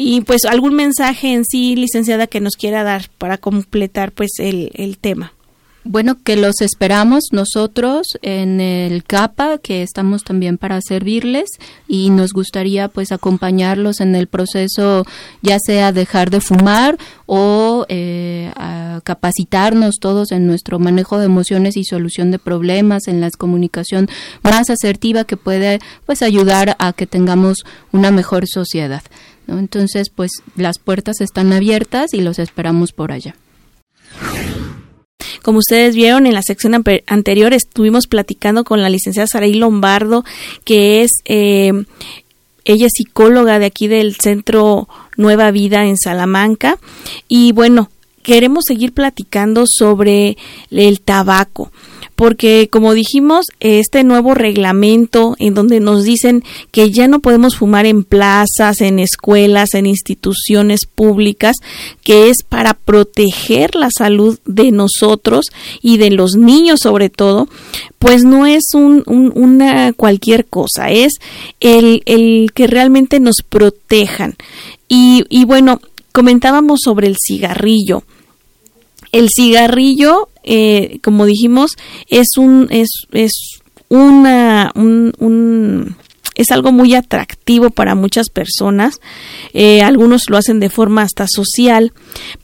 Y 0.03 0.23
pues 0.23 0.47
algún 0.47 0.77
mensaje 0.77 1.35
en 1.35 1.45
sí, 1.45 1.77
licenciada, 1.77 2.27
que 2.27 2.41
nos 2.41 2.57
quiera 2.57 2.85
dar 2.85 3.11
para 3.19 3.37
completar 3.37 4.13
pues 4.13 4.31
el, 4.39 4.71
el 4.73 4.97
tema. 4.97 5.35
Bueno, 5.85 6.19
que 6.23 6.37
los 6.37 6.61
esperamos 6.61 7.25
nosotros 7.33 8.07
en 8.21 8.61
el 8.61 9.03
CAPA, 9.05 9.59
que 9.59 9.83
estamos 9.83 10.25
también 10.25 10.57
para 10.59 10.79
servirles 10.81 11.49
y 11.89 12.11
nos 12.11 12.33
gustaría 12.33 12.89
pues 12.89 13.13
acompañarlos 13.13 14.01
en 14.01 14.15
el 14.15 14.27
proceso, 14.27 15.05
ya 15.41 15.59
sea 15.59 15.93
dejar 15.93 16.29
de 16.31 16.41
fumar 16.41 16.99
o 17.25 17.87
eh, 17.89 18.53
capacitarnos 19.05 19.97
todos 20.01 20.33
en 20.33 20.47
nuestro 20.47 20.79
manejo 20.79 21.19
de 21.19 21.25
emociones 21.27 21.79
y 21.79 21.85
solución 21.85 22.31
de 22.31 22.39
problemas, 22.39 23.09
en 23.09 23.23
la 23.23 23.31
comunicación 23.31 24.09
más 24.43 24.69
asertiva 24.69 25.25
que 25.25 25.39
puede 25.39 25.79
pues 26.05 26.21
ayudar 26.21 26.77
a 26.79 26.93
que 26.93 27.07
tengamos 27.07 27.65
una 27.93 28.11
mejor 28.11 28.47
sociedad. 28.47 29.03
Entonces, 29.59 30.11
pues 30.11 30.31
las 30.57 30.79
puertas 30.79 31.21
están 31.21 31.53
abiertas 31.53 32.15
y 32.15 32.21
los 32.21 32.39
esperamos 32.39 32.93
por 32.93 33.13
allá. 33.13 33.35
Como 35.43 35.59
ustedes 35.59 35.95
vieron 35.95 36.27
en 36.27 36.35
la 36.35 36.43
sección 36.43 36.85
anterior, 37.07 37.53
estuvimos 37.53 38.07
platicando 38.07 38.65
con 38.65 38.83
la 38.83 38.91
licenciada 38.91 39.27
Saraí 39.27 39.55
Lombardo, 39.55 40.25
que 40.65 41.03
es, 41.03 41.11
eh, 41.25 41.73
ella 42.65 42.87
es 42.87 42.93
psicóloga 42.95 43.59
de 43.59 43.67
aquí 43.67 43.89
del 43.89 44.17
Centro 44.17 44.89
Nueva 45.17 45.51
Vida 45.51 45.87
en 45.87 45.97
Salamanca. 45.97 46.79
Y 47.27 47.53
bueno, 47.53 47.91
queremos 48.23 48.65
seguir 48.67 48.93
platicando 48.93 49.65
sobre 49.67 50.37
el 50.71 51.01
tabaco 51.01 51.73
porque 52.21 52.69
como 52.71 52.93
dijimos, 52.93 53.47
este 53.61 54.05
nuevo 54.05 54.35
reglamento 54.35 55.37
en 55.39 55.55
donde 55.55 55.81
nos 55.81 56.05
dicen 56.05 56.45
que 56.71 56.91
ya 56.91 57.09
no 57.09 57.21
podemos 57.21 57.57
fumar 57.57 57.87
en 57.87 58.05
plazas, 58.05 58.83
en 58.83 58.99
escuelas, 58.99 59.73
en 59.73 59.87
instituciones 59.87 60.81
públicas, 60.85 61.57
que 62.05 62.29
es 62.29 62.43
para 62.47 62.75
proteger 62.75 63.75
la 63.75 63.89
salud 63.91 64.39
de 64.45 64.71
nosotros 64.71 65.47
y 65.81 65.97
de 65.97 66.11
los 66.11 66.37
niños 66.37 66.81
sobre 66.83 67.09
todo, 67.09 67.49
pues 67.99 68.23
no 68.23 68.45
es 68.45 68.65
un, 68.75 69.03
una 69.07 69.95
cualquier 69.95 70.45
cosa, 70.45 70.91
es 70.91 71.15
el, 71.59 72.03
el 72.05 72.51
que 72.53 72.67
realmente 72.67 73.19
nos 73.19 73.37
protejan. 73.49 74.35
Y, 74.89 75.25
y 75.31 75.47
bueno, 75.47 75.81
comentábamos 76.13 76.81
sobre 76.85 77.07
el 77.07 77.17
cigarrillo. 77.19 78.03
El 79.12 79.29
cigarrillo, 79.35 80.29
eh, 80.42 81.01
como 81.03 81.27
dijimos, 81.27 81.73
es 82.09 82.37
un, 82.37 82.68
es, 82.70 82.88
es 83.12 83.61
una, 83.88 84.73
un, 84.75 85.96
es 86.35 86.51
algo 86.51 86.73
muy 86.73 86.94
atractivo 86.94 87.70
para 87.70 87.94
muchas 87.94 88.31
personas. 88.31 89.01
Eh, 89.53 89.83
algunos 89.83 90.31
lo 90.31 90.37
hacen 90.37 90.61
de 90.61 90.70
forma 90.70 91.03
hasta 91.03 91.27
social, 91.29 91.92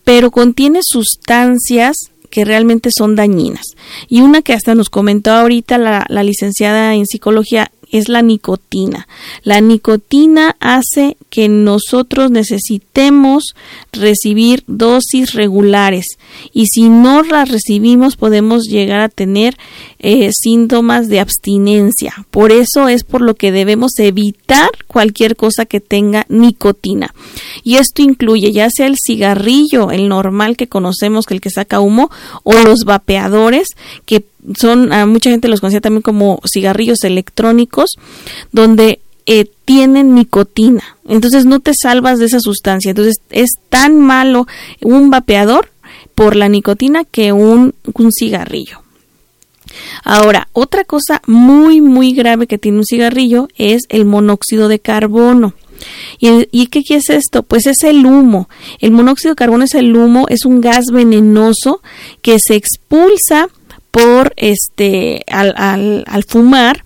pero 0.04 0.30
contiene 0.30 0.80
sustancias 0.82 1.96
que 2.30 2.44
realmente 2.44 2.90
son 2.96 3.14
dañinas. 3.14 3.64
Y 4.08 4.20
una 4.20 4.42
que 4.42 4.52
hasta 4.52 4.74
nos 4.74 4.90
comentó 4.90 5.30
ahorita 5.30 5.78
la, 5.78 6.04
la 6.08 6.22
licenciada 6.22 6.94
en 6.94 7.06
psicología 7.06 7.70
es 7.90 8.08
la 8.08 8.22
nicotina. 8.22 9.06
La 9.42 9.60
nicotina 9.60 10.56
hace 10.60 11.16
que 11.30 11.48
nosotros 11.48 12.30
necesitemos 12.30 13.54
recibir 13.92 14.64
dosis 14.66 15.32
regulares 15.32 16.18
y 16.52 16.66
si 16.66 16.88
no 16.88 17.22
las 17.22 17.50
recibimos 17.50 18.16
podemos 18.16 18.64
llegar 18.64 19.00
a 19.00 19.08
tener 19.08 19.56
eh, 19.98 20.30
síntomas 20.32 21.08
de 21.08 21.20
abstinencia. 21.20 22.14
Por 22.30 22.52
eso 22.52 22.88
es 22.88 23.04
por 23.04 23.20
lo 23.20 23.34
que 23.34 23.52
debemos 23.52 23.98
evitar 23.98 24.70
cualquier 24.86 25.36
cosa 25.36 25.66
que 25.66 25.80
tenga 25.80 26.26
nicotina. 26.28 27.14
Y 27.62 27.76
esto 27.76 28.02
incluye 28.02 28.52
ya 28.52 28.68
sea 28.70 28.86
el 28.86 28.96
cigarrillo, 28.96 29.90
el 29.90 30.08
normal 30.08 30.56
que 30.56 30.68
conocemos, 30.68 31.26
que 31.26 31.34
el 31.34 31.40
que 31.40 31.50
saca 31.50 31.80
humo, 31.80 32.10
o 32.44 32.54
los 32.54 32.84
vapeadores 32.84 33.68
que 34.04 34.24
son, 34.58 34.92
a 34.92 35.06
mucha 35.06 35.30
gente 35.30 35.48
los 35.48 35.60
conocía 35.60 35.80
también 35.80 36.02
como 36.02 36.40
cigarrillos 36.46 37.02
electrónicos, 37.04 37.75
donde 38.52 39.00
eh, 39.26 39.46
tienen 39.64 40.14
nicotina. 40.14 40.96
Entonces 41.08 41.44
no 41.46 41.60
te 41.60 41.72
salvas 41.74 42.18
de 42.18 42.26
esa 42.26 42.40
sustancia. 42.40 42.90
Entonces 42.90 43.16
es 43.30 43.50
tan 43.68 43.98
malo 43.98 44.46
un 44.80 45.10
vapeador 45.10 45.70
por 46.14 46.36
la 46.36 46.48
nicotina 46.48 47.04
que 47.04 47.32
un, 47.32 47.74
cigarrillo. 48.16 48.82
Ahora, 50.04 50.48
otra 50.52 50.84
cosa 50.84 51.20
muy, 51.26 51.80
muy 51.80 52.12
grave 52.12 52.46
que 52.46 52.56
tiene 52.56 52.78
un 52.78 52.86
cigarrillo 52.86 53.48
es 53.56 53.82
el 53.88 54.04
monóxido 54.04 54.68
de 54.68 54.78
carbono. 54.78 55.54
¿Y, 56.18 56.48
¿Y, 56.52 56.68
qué 56.68 56.82
es 56.88 57.10
esto? 57.10 57.42
Pues 57.42 57.66
es 57.66 57.82
el 57.82 58.06
humo. 58.06 58.48
El 58.78 58.92
monóxido 58.92 59.32
de 59.32 59.36
carbono 59.36 59.64
es 59.64 59.74
el 59.74 59.94
humo, 59.94 60.26
es 60.30 60.46
un 60.46 60.60
gas 60.60 60.86
venenoso 60.90 61.82
que 62.22 62.38
se 62.38 62.54
expulsa 62.54 63.48
por 63.90 64.34
este 64.36 65.24
al 65.26 66.24
fumar 66.28 66.84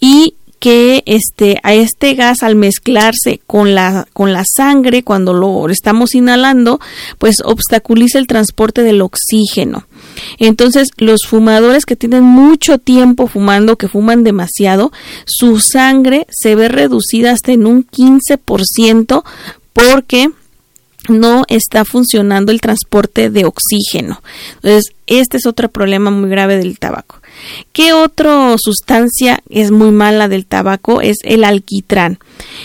y 0.00 0.34
que 0.58 1.04
este 1.06 1.58
a 1.62 1.72
este 1.74 2.14
gas 2.14 2.42
al 2.42 2.56
mezclarse 2.56 3.40
con 3.46 3.74
la 3.74 4.08
con 4.12 4.32
la 4.32 4.42
sangre 4.44 5.04
cuando 5.04 5.32
lo 5.32 5.68
estamos 5.68 6.14
inhalando 6.14 6.80
pues 7.18 7.36
obstaculiza 7.44 8.18
el 8.18 8.26
transporte 8.26 8.82
del 8.82 9.02
oxígeno 9.02 9.86
entonces 10.38 10.88
los 10.96 11.20
fumadores 11.26 11.86
que 11.86 11.96
tienen 11.96 12.24
mucho 12.24 12.78
tiempo 12.78 13.28
fumando 13.28 13.76
que 13.76 13.88
fuman 13.88 14.24
demasiado 14.24 14.90
su 15.26 15.60
sangre 15.60 16.26
se 16.28 16.56
ve 16.56 16.68
reducida 16.68 17.30
hasta 17.30 17.52
en 17.52 17.66
un 17.66 17.86
15% 17.86 19.22
porque 19.72 20.30
no 21.08 21.44
está 21.48 21.84
funcionando 21.84 22.52
el 22.52 22.60
transporte 22.60 23.30
de 23.30 23.44
oxígeno. 23.44 24.20
Entonces, 24.56 24.92
este 25.06 25.38
es 25.38 25.46
otro 25.46 25.68
problema 25.70 26.10
muy 26.10 26.28
grave 26.28 26.58
del 26.58 26.78
tabaco. 26.78 27.17
¿Qué 27.72 27.92
otra 27.92 28.54
sustancia 28.58 29.40
es 29.48 29.70
muy 29.70 29.90
mala 29.90 30.28
del 30.28 30.46
tabaco? 30.46 31.00
Es 31.00 31.18
el 31.22 31.44
alquitrán. 31.44 32.18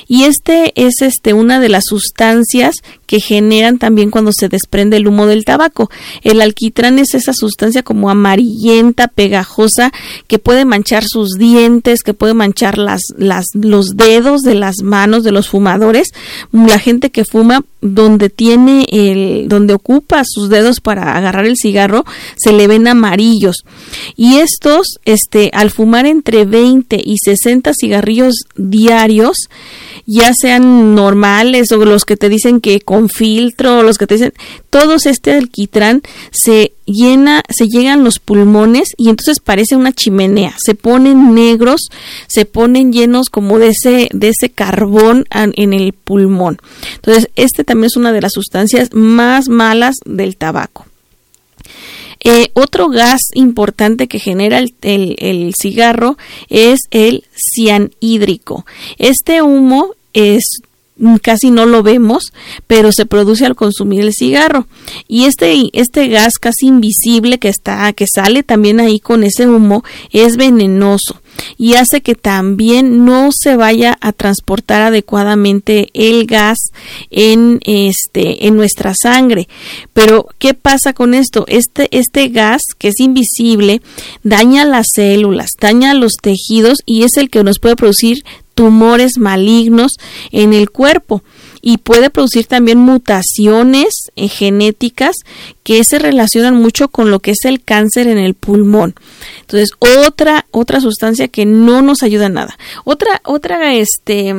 Y 0.08 0.24
este 0.24 0.74
es 0.76 1.02
este 1.02 1.34
una 1.34 1.60
de 1.60 1.70
las 1.70 1.86
sustancias 1.86 2.76
que 3.06 3.20
generan 3.20 3.78
también 3.78 4.10
cuando 4.10 4.32
se 4.32 4.50
desprende 4.50 4.98
el 4.98 5.08
humo 5.08 5.28
del 5.28 5.46
tabaco. 5.46 5.92
El 6.24 6.42
alquitrán 6.42 6.98
es 6.98 7.14
esa 7.14 7.34
sustancia 7.34 7.84
como 7.84 8.10
amarillenta, 8.10 9.08
pegajosa, 9.08 9.92
que 10.28 10.40
puede 10.40 10.66
manchar 10.66 11.04
sus 11.06 11.34
dientes, 11.38 12.02
que 12.02 12.14
puede 12.14 12.34
manchar 12.34 12.78
las, 12.78 13.02
las, 13.18 13.46
los 13.54 13.96
dedos 13.96 14.42
de 14.42 14.56
las 14.56 14.78
manos 14.82 15.24
de 15.24 15.32
los 15.32 15.48
fumadores. 15.48 16.10
La 16.52 16.80
gente 16.80 17.12
que 17.12 17.24
fuma 17.24 17.64
donde 17.82 18.30
tiene 18.30 18.88
el, 18.92 19.48
donde 19.48 19.74
ocupa 19.74 20.24
sus 20.26 20.50
dedos 20.50 20.80
para 20.80 21.16
agarrar 21.16 21.46
el 21.46 21.58
cigarro, 21.58 22.06
se 22.36 22.54
le 22.54 22.68
ven 22.68 22.88
amarillos. 22.88 23.58
Y 24.16 24.38
estos, 24.38 25.00
este, 25.06 25.52
al 25.54 25.70
fumar 25.70 26.06
entre 26.06 26.46
20 26.46 27.02
y 27.04 27.18
60 27.18 27.74
cigarrillos 27.74 28.36
diarios, 28.56 29.50
ya 30.06 30.34
sean 30.34 30.96
normales 30.96 31.72
o 31.72 31.78
los 31.86 32.06
que 32.06 32.18
te 32.18 32.30
dicen 32.30 32.60
que 32.62 32.82
con 32.82 33.10
filtro, 33.10 33.84
los 33.84 33.98
que 33.98 34.08
te 34.08 34.16
dicen, 34.16 34.34
todos 34.70 35.06
este 35.06 35.34
alquitrán 35.34 36.02
se 36.32 36.74
llena, 36.86 37.42
se 37.50 37.68
llegan 37.68 38.04
los 38.04 38.20
pulmones 38.20 38.90
y 38.98 39.10
entonces 39.10 39.40
parece 39.40 39.76
una 39.76 39.94
chimenea, 39.94 40.56
se 40.64 40.76
ponen 40.76 41.34
negros, 41.34 41.90
se 42.28 42.46
ponen 42.46 42.92
llenos 42.92 43.30
como 43.30 43.60
de 43.60 43.70
ese, 43.70 44.10
de 44.12 44.30
ese 44.30 44.50
carbón 44.50 45.26
en 45.32 45.74
el 45.74 45.94
pulmón. 45.94 46.58
Entonces, 46.96 47.30
este 47.36 47.64
también 47.64 47.88
es 47.88 47.96
una 47.96 48.12
de 48.12 48.22
las 48.22 48.34
sustancias 48.34 48.90
más 48.94 49.48
malas 49.48 49.96
del 50.06 50.38
tabaco. 50.38 50.86
Eh, 52.24 52.50
otro 52.54 52.90
gas 52.90 53.22
importante 53.34 54.08
que 54.08 54.20
genera 54.20 54.60
el, 54.60 54.74
el, 54.82 55.54
cigarro 55.60 56.18
es 56.50 56.82
el 56.92 57.26
cianhídrico. 57.36 58.66
Este 58.98 59.42
humo 59.42 59.92
es 60.14 60.62
casi 61.22 61.50
no 61.52 61.66
lo 61.66 61.84
vemos, 61.84 62.32
pero 62.68 62.92
se 62.92 63.06
produce 63.06 63.46
al 63.46 63.56
consumir 63.56 64.02
el 64.02 64.14
cigarro. 64.14 64.68
Y 65.08 65.26
este, 65.26 65.70
este 65.74 66.08
gas 66.08 66.36
casi 66.40 66.68
invisible 66.68 67.40
que 67.40 67.50
está, 67.50 67.92
que 67.94 68.06
sale 68.08 68.44
también 68.44 68.80
ahí 68.80 69.00
con 69.00 69.24
ese 69.24 69.48
humo, 69.48 69.84
es 70.12 70.38
venenoso 70.38 71.23
y 71.58 71.74
hace 71.74 72.02
que 72.02 72.16
también 72.16 73.06
no 73.06 73.30
se 73.32 73.56
vaya 73.56 73.98
a 74.02 74.12
transportar 74.12 74.82
adecuadamente 74.82 75.90
el 75.94 76.26
gas 76.26 76.72
en 77.10 77.60
este 77.66 78.48
en 78.48 78.56
nuestra 78.56 78.94
sangre. 78.96 79.48
Pero 79.94 80.28
¿qué 80.40 80.54
pasa 80.54 80.94
con 80.94 81.14
esto? 81.14 81.46
Este 81.48 81.88
este 81.92 82.30
gas 82.30 82.62
que 82.78 82.90
es 82.90 83.00
invisible 83.00 83.82
daña 84.24 84.66
las 84.66 84.88
células, 84.94 85.52
daña 85.60 85.94
los 85.94 86.14
tejidos 86.22 86.80
y 86.86 87.04
es 87.04 87.18
el 87.18 87.30
que 87.30 87.44
nos 87.44 87.60
puede 87.60 87.76
producir 87.76 88.24
tumores 88.54 89.18
malignos 89.18 89.94
en 90.32 90.54
el 90.54 90.70
cuerpo 90.70 91.24
y 91.66 91.78
puede 91.78 92.10
producir 92.10 92.46
también 92.46 92.78
mutaciones 92.78 94.12
eh, 94.18 94.28
genéticas 94.28 95.16
que 95.64 95.82
se 95.86 95.98
relacionan 95.98 96.56
mucho 96.56 96.90
con 96.90 97.10
lo 97.10 97.20
que 97.20 97.32
es 97.32 97.46
el 97.46 97.64
cáncer 97.64 98.08
en 98.08 98.18
el 98.18 98.34
pulmón. 98.34 98.96
Entonces, 99.40 99.72
otra 99.80 100.46
otra 100.52 100.82
sustancia 100.82 101.30
que 101.30 101.46
no 101.46 101.82
nos 101.82 102.04
ayuda 102.04 102.28
nada. 102.28 102.58
Otra 102.84 103.22
otra 103.24 103.74
este 103.74 104.36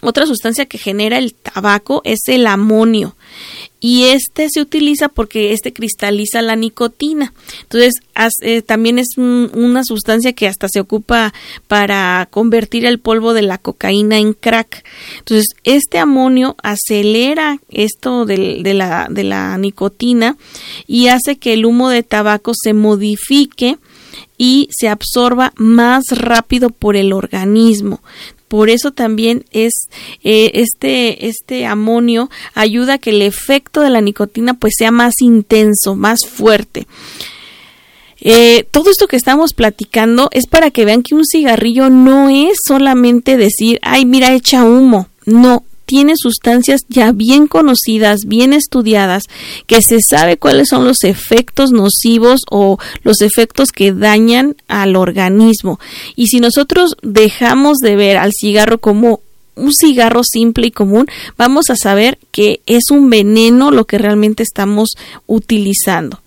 otra 0.00 0.26
sustancia 0.26 0.66
que 0.66 0.78
genera 0.78 1.18
el 1.18 1.34
tabaco 1.34 2.02
es 2.04 2.20
el 2.28 2.46
amonio 2.46 3.16
y 3.80 4.04
este 4.04 4.48
se 4.50 4.60
utiliza 4.60 5.08
porque 5.08 5.52
este 5.52 5.72
cristaliza 5.72 6.42
la 6.42 6.56
nicotina. 6.56 7.32
Entonces, 7.62 7.94
eh, 8.42 8.62
también 8.62 8.98
es 8.98 9.16
una 9.16 9.84
sustancia 9.84 10.32
que 10.32 10.48
hasta 10.48 10.68
se 10.68 10.80
ocupa 10.80 11.32
para 11.68 12.26
convertir 12.30 12.86
el 12.86 12.98
polvo 12.98 13.34
de 13.34 13.42
la 13.42 13.58
cocaína 13.58 14.18
en 14.18 14.32
crack. 14.32 14.84
Entonces, 15.18 15.46
este 15.64 15.98
amonio 15.98 16.56
acelera 16.62 17.60
esto 17.68 18.26
de, 18.26 18.62
la, 18.74 19.06
de 19.10 19.24
la 19.24 19.56
nicotina 19.58 20.36
y 20.86 21.08
hace 21.08 21.36
que 21.36 21.52
el 21.52 21.64
humo 21.64 21.88
de 21.88 22.02
tabaco 22.02 22.52
se 22.54 22.72
modifique 22.72 23.78
y 24.36 24.68
se 24.70 24.88
absorba 24.88 25.52
más 25.56 26.04
rápido 26.10 26.70
por 26.70 26.96
el 26.96 27.12
organismo. 27.12 28.00
Por 28.48 28.70
eso 28.70 28.90
también 28.90 29.44
es 29.52 29.88
eh, 30.24 30.50
este, 30.54 31.28
este 31.28 31.66
amonio 31.66 32.30
ayuda 32.54 32.94
a 32.94 32.98
que 32.98 33.10
el 33.10 33.22
efecto 33.22 33.82
de 33.82 33.90
la 33.90 34.00
nicotina 34.00 34.54
pues 34.54 34.74
sea 34.76 34.90
más 34.90 35.20
intenso, 35.20 35.94
más 35.94 36.26
fuerte. 36.26 36.86
Eh, 38.20 38.66
todo 38.70 38.90
esto 38.90 39.06
que 39.06 39.16
estamos 39.16 39.54
platicando 39.54 40.28
es 40.32 40.46
para 40.46 40.70
que 40.70 40.84
vean 40.84 41.02
que 41.02 41.14
un 41.14 41.24
cigarrillo 41.24 41.88
no 41.88 42.28
es 42.30 42.58
solamente 42.66 43.36
decir, 43.36 43.78
ay, 43.82 44.04
mira, 44.06 44.34
echa 44.34 44.64
humo. 44.64 45.08
No, 45.24 45.64
tiene 45.88 46.12
sustancias 46.18 46.82
ya 46.90 47.12
bien 47.12 47.46
conocidas, 47.46 48.26
bien 48.26 48.52
estudiadas, 48.52 49.22
que 49.66 49.80
se 49.80 50.02
sabe 50.02 50.36
cuáles 50.36 50.68
son 50.68 50.84
los 50.84 51.02
efectos 51.02 51.72
nocivos 51.72 52.42
o 52.50 52.78
los 53.04 53.22
efectos 53.22 53.72
que 53.72 53.94
dañan 53.94 54.54
al 54.68 54.96
organismo. 54.96 55.80
Y 56.14 56.26
si 56.26 56.40
nosotros 56.40 56.94
dejamos 57.00 57.78
de 57.78 57.96
ver 57.96 58.18
al 58.18 58.32
cigarro 58.38 58.76
como 58.76 59.20
un 59.54 59.72
cigarro 59.72 60.24
simple 60.24 60.66
y 60.66 60.72
común, 60.72 61.06
vamos 61.38 61.70
a 61.70 61.76
saber 61.76 62.18
que 62.32 62.60
es 62.66 62.90
un 62.90 63.08
veneno 63.08 63.70
lo 63.70 63.86
que 63.86 63.96
realmente 63.96 64.42
estamos 64.42 64.90
utilizando. 65.26 66.20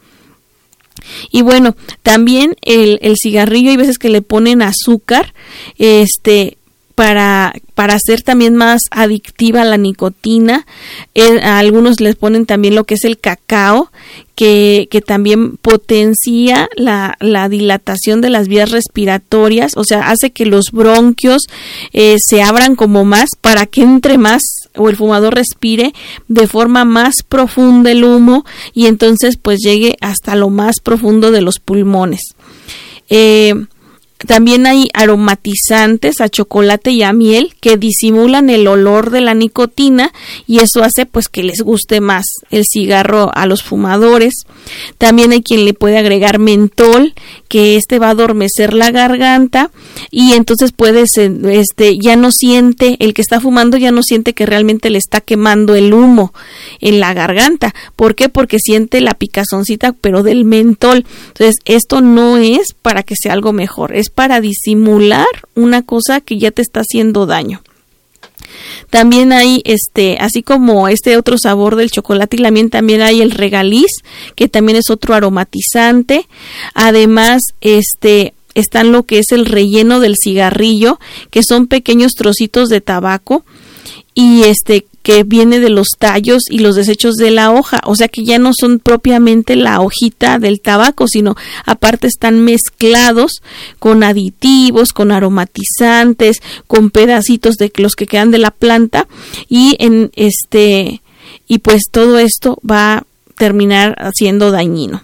Y 1.29 1.43
bueno, 1.43 1.75
también 2.01 2.55
el, 2.63 2.99
cigarrillo 3.15 3.69
hay 3.69 3.77
veces 3.77 3.99
que 3.99 4.09
le 4.09 4.23
ponen 4.23 4.63
azúcar, 4.63 5.35
este, 5.77 6.57
para, 7.01 7.55
para 7.73 7.95
hacer 7.95 8.21
también 8.21 8.55
más 8.55 8.83
adictiva 8.91 9.65
la 9.65 9.77
nicotina. 9.77 10.67
Eh, 11.15 11.39
a 11.41 11.57
algunos 11.57 11.99
les 11.99 12.15
ponen 12.15 12.45
también 12.45 12.75
lo 12.75 12.83
que 12.83 12.93
es 12.93 13.05
el 13.05 13.17
cacao, 13.17 13.91
que, 14.35 14.87
que 14.91 15.01
también 15.01 15.57
potencia 15.57 16.69
la, 16.75 17.17
la, 17.19 17.49
dilatación 17.49 18.21
de 18.21 18.29
las 18.29 18.47
vías 18.47 18.69
respiratorias, 18.69 19.77
o 19.77 19.83
sea, 19.83 20.11
hace 20.11 20.29
que 20.29 20.45
los 20.45 20.65
bronquios 20.71 21.47
eh, 21.91 22.17
se 22.23 22.43
abran 22.43 22.75
como 22.75 23.03
más 23.03 23.29
para 23.41 23.65
que 23.65 23.81
entre 23.81 24.19
más 24.19 24.43
o 24.77 24.87
el 24.87 24.95
fumador 24.95 25.33
respire 25.33 25.93
de 26.27 26.45
forma 26.45 26.85
más 26.85 27.23
profunda 27.23 27.89
el 27.89 28.03
humo 28.03 28.45
y 28.75 28.85
entonces 28.85 29.37
pues 29.41 29.57
llegue 29.59 29.97
hasta 30.01 30.35
lo 30.35 30.51
más 30.51 30.75
profundo 30.83 31.31
de 31.31 31.41
los 31.41 31.57
pulmones. 31.57 32.35
Eh, 33.09 33.55
también 34.27 34.67
hay 34.67 34.89
aromatizantes 34.93 36.21
a 36.21 36.29
chocolate 36.29 36.91
y 36.91 37.03
a 37.03 37.13
miel 37.13 37.55
que 37.59 37.77
disimulan 37.77 38.49
el 38.49 38.67
olor 38.67 39.09
de 39.09 39.21
la 39.21 39.33
nicotina 39.33 40.11
y 40.47 40.59
eso 40.59 40.83
hace 40.83 41.05
pues 41.05 41.27
que 41.27 41.43
les 41.43 41.61
guste 41.61 42.01
más 42.01 42.25
el 42.49 42.63
cigarro 42.65 43.31
a 43.33 43.45
los 43.45 43.63
fumadores. 43.63 44.45
También 44.97 45.31
hay 45.31 45.41
quien 45.41 45.65
le 45.65 45.73
puede 45.73 45.97
agregar 45.97 46.39
mentol, 46.39 47.13
que 47.47 47.75
este 47.75 47.99
va 47.99 48.07
a 48.07 48.11
adormecer 48.11 48.73
la 48.73 48.91
garganta 48.91 49.71
y 50.09 50.33
entonces 50.33 50.71
puede 50.71 51.03
este 51.03 51.97
ya 51.97 52.15
no 52.15 52.31
siente 52.31 52.97
el 52.99 53.13
que 53.13 53.21
está 53.21 53.39
fumando 53.39 53.77
ya 53.77 53.91
no 53.91 54.03
siente 54.03 54.33
que 54.33 54.45
realmente 54.45 54.89
le 54.89 54.97
está 54.97 55.21
quemando 55.21 55.75
el 55.75 55.93
humo 55.93 56.33
en 56.79 56.99
la 56.99 57.13
garganta. 57.13 57.73
¿Por 57.95 58.15
qué? 58.15 58.29
Porque 58.29 58.59
siente 58.59 59.01
la 59.01 59.13
picazoncita 59.13 59.93
pero 59.93 60.23
del 60.23 60.45
mentol. 60.45 61.05
Entonces, 61.27 61.55
esto 61.65 62.01
no 62.01 62.37
es 62.37 62.73
para 62.81 63.03
que 63.03 63.15
sea 63.15 63.33
algo 63.33 63.53
mejor, 63.53 63.95
es 63.95 64.09
para 64.13 64.41
disimular 64.41 65.27
una 65.55 65.81
cosa 65.83 66.21
que 66.21 66.37
ya 66.37 66.51
te 66.51 66.61
está 66.61 66.81
haciendo 66.81 67.25
daño. 67.25 67.61
También 68.89 69.31
hay 69.31 69.61
este, 69.65 70.17
así 70.19 70.43
como 70.43 70.87
este 70.87 71.17
otro 71.17 71.37
sabor 71.37 71.75
del 71.75 71.91
chocolate 71.91 72.37
y 72.37 72.69
también 72.69 73.01
hay 73.01 73.21
el 73.21 73.31
regaliz, 73.31 73.91
que 74.35 74.47
también 74.47 74.77
es 74.77 74.89
otro 74.89 75.13
aromatizante. 75.13 76.27
Además, 76.73 77.41
este 77.61 78.33
están 78.53 78.91
lo 78.91 79.03
que 79.03 79.19
es 79.19 79.31
el 79.31 79.45
relleno 79.45 80.01
del 80.01 80.17
cigarrillo, 80.21 80.99
que 81.29 81.41
son 81.41 81.67
pequeños 81.67 82.13
trocitos 82.13 82.67
de 82.67 82.81
tabaco 82.81 83.45
y 84.13 84.43
este 84.43 84.85
que 85.03 85.23
viene 85.23 85.59
de 85.59 85.69
los 85.69 85.89
tallos 85.97 86.43
y 86.49 86.59
los 86.59 86.75
desechos 86.75 87.15
de 87.15 87.31
la 87.31 87.51
hoja, 87.51 87.79
o 87.85 87.95
sea 87.95 88.07
que 88.07 88.23
ya 88.23 88.37
no 88.37 88.51
son 88.53 88.79
propiamente 88.79 89.55
la 89.55 89.81
hojita 89.81 90.39
del 90.39 90.61
tabaco, 90.61 91.07
sino 91.07 91.35
aparte 91.65 92.07
están 92.07 92.43
mezclados 92.43 93.41
con 93.79 94.03
aditivos, 94.03 94.93
con 94.93 95.11
aromatizantes, 95.11 96.41
con 96.67 96.91
pedacitos 96.91 97.55
de 97.55 97.71
los 97.77 97.95
que 97.95 98.07
quedan 98.07 98.31
de 98.31 98.37
la 98.37 98.51
planta 98.51 99.07
y 99.49 99.75
en 99.79 100.11
este 100.15 101.01
y 101.47 101.59
pues 101.59 101.83
todo 101.91 102.19
esto 102.19 102.59
va 102.69 102.97
a 102.97 103.03
terminar 103.37 104.11
siendo 104.13 104.51
dañino. 104.51 105.03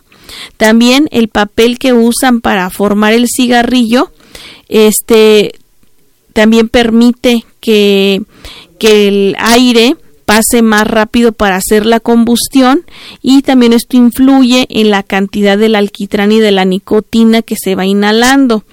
También 0.57 1.07
el 1.11 1.29
papel 1.29 1.79
que 1.79 1.93
usan 1.93 2.41
para 2.41 2.69
formar 2.69 3.13
el 3.13 3.27
cigarrillo 3.27 4.11
este 4.69 5.53
también 6.33 6.69
permite 6.69 7.45
que 7.59 8.21
que 8.79 9.07
el 9.07 9.35
aire 9.39 9.95
pase 10.27 10.61
más 10.61 10.85
rápido 10.85 11.31
para 11.31 11.55
hacer 11.55 11.85
la 11.85 12.01
combustión 12.01 12.83
y 13.21 13.43
también 13.43 13.71
esto 13.71 13.95
influye 13.95 14.67
en 14.69 14.91
la 14.91 15.01
cantidad 15.01 15.57
del 15.57 15.73
alquitrán 15.73 16.33
y 16.33 16.41
de 16.41 16.51
la 16.51 16.65
nicotina 16.65 17.41
que 17.41 17.55
se 17.55 17.75
va 17.75 17.85
inhalando. 17.85 18.65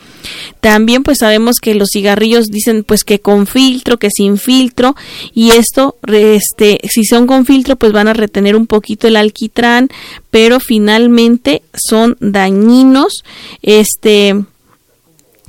También 0.60 1.04
pues 1.04 1.18
sabemos 1.18 1.60
que 1.60 1.76
los 1.76 1.90
cigarrillos 1.92 2.46
dicen 2.46 2.82
pues 2.82 3.04
que 3.04 3.20
con 3.20 3.46
filtro, 3.46 3.98
que 3.98 4.10
sin 4.10 4.36
filtro 4.36 4.96
y 5.32 5.52
esto 5.52 5.96
este 6.08 6.80
si 6.90 7.04
son 7.04 7.28
con 7.28 7.46
filtro 7.46 7.76
pues 7.76 7.92
van 7.92 8.08
a 8.08 8.14
retener 8.14 8.56
un 8.56 8.66
poquito 8.66 9.06
el 9.06 9.14
alquitrán, 9.14 9.90
pero 10.32 10.58
finalmente 10.58 11.62
son 11.72 12.16
dañinos 12.18 13.22
este 13.62 14.44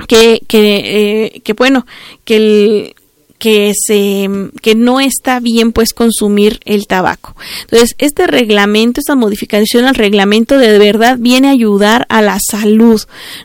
que 0.07 0.39
que, 0.47 1.33
eh, 1.35 1.41
que 1.43 1.53
bueno, 1.53 1.87
que 2.25 2.35
el 2.35 2.94
que 3.45 3.73
se 3.79 4.27
que 4.63 4.73
no 4.73 4.99
está 4.99 5.39
bien 5.39 5.71
pues 5.71 5.93
consumir 5.93 6.59
el 6.65 6.87
tabaco. 6.87 7.35
Entonces, 7.61 7.93
este 7.99 8.25
reglamento, 8.25 8.99
esta 8.99 9.13
modificación 9.13 9.85
al 9.85 9.93
reglamento 9.93 10.57
de 10.57 10.79
verdad 10.79 11.17
viene 11.19 11.49
a 11.49 11.51
ayudar 11.51 12.07
a 12.09 12.23
la 12.23 12.39
salud. 12.39 12.99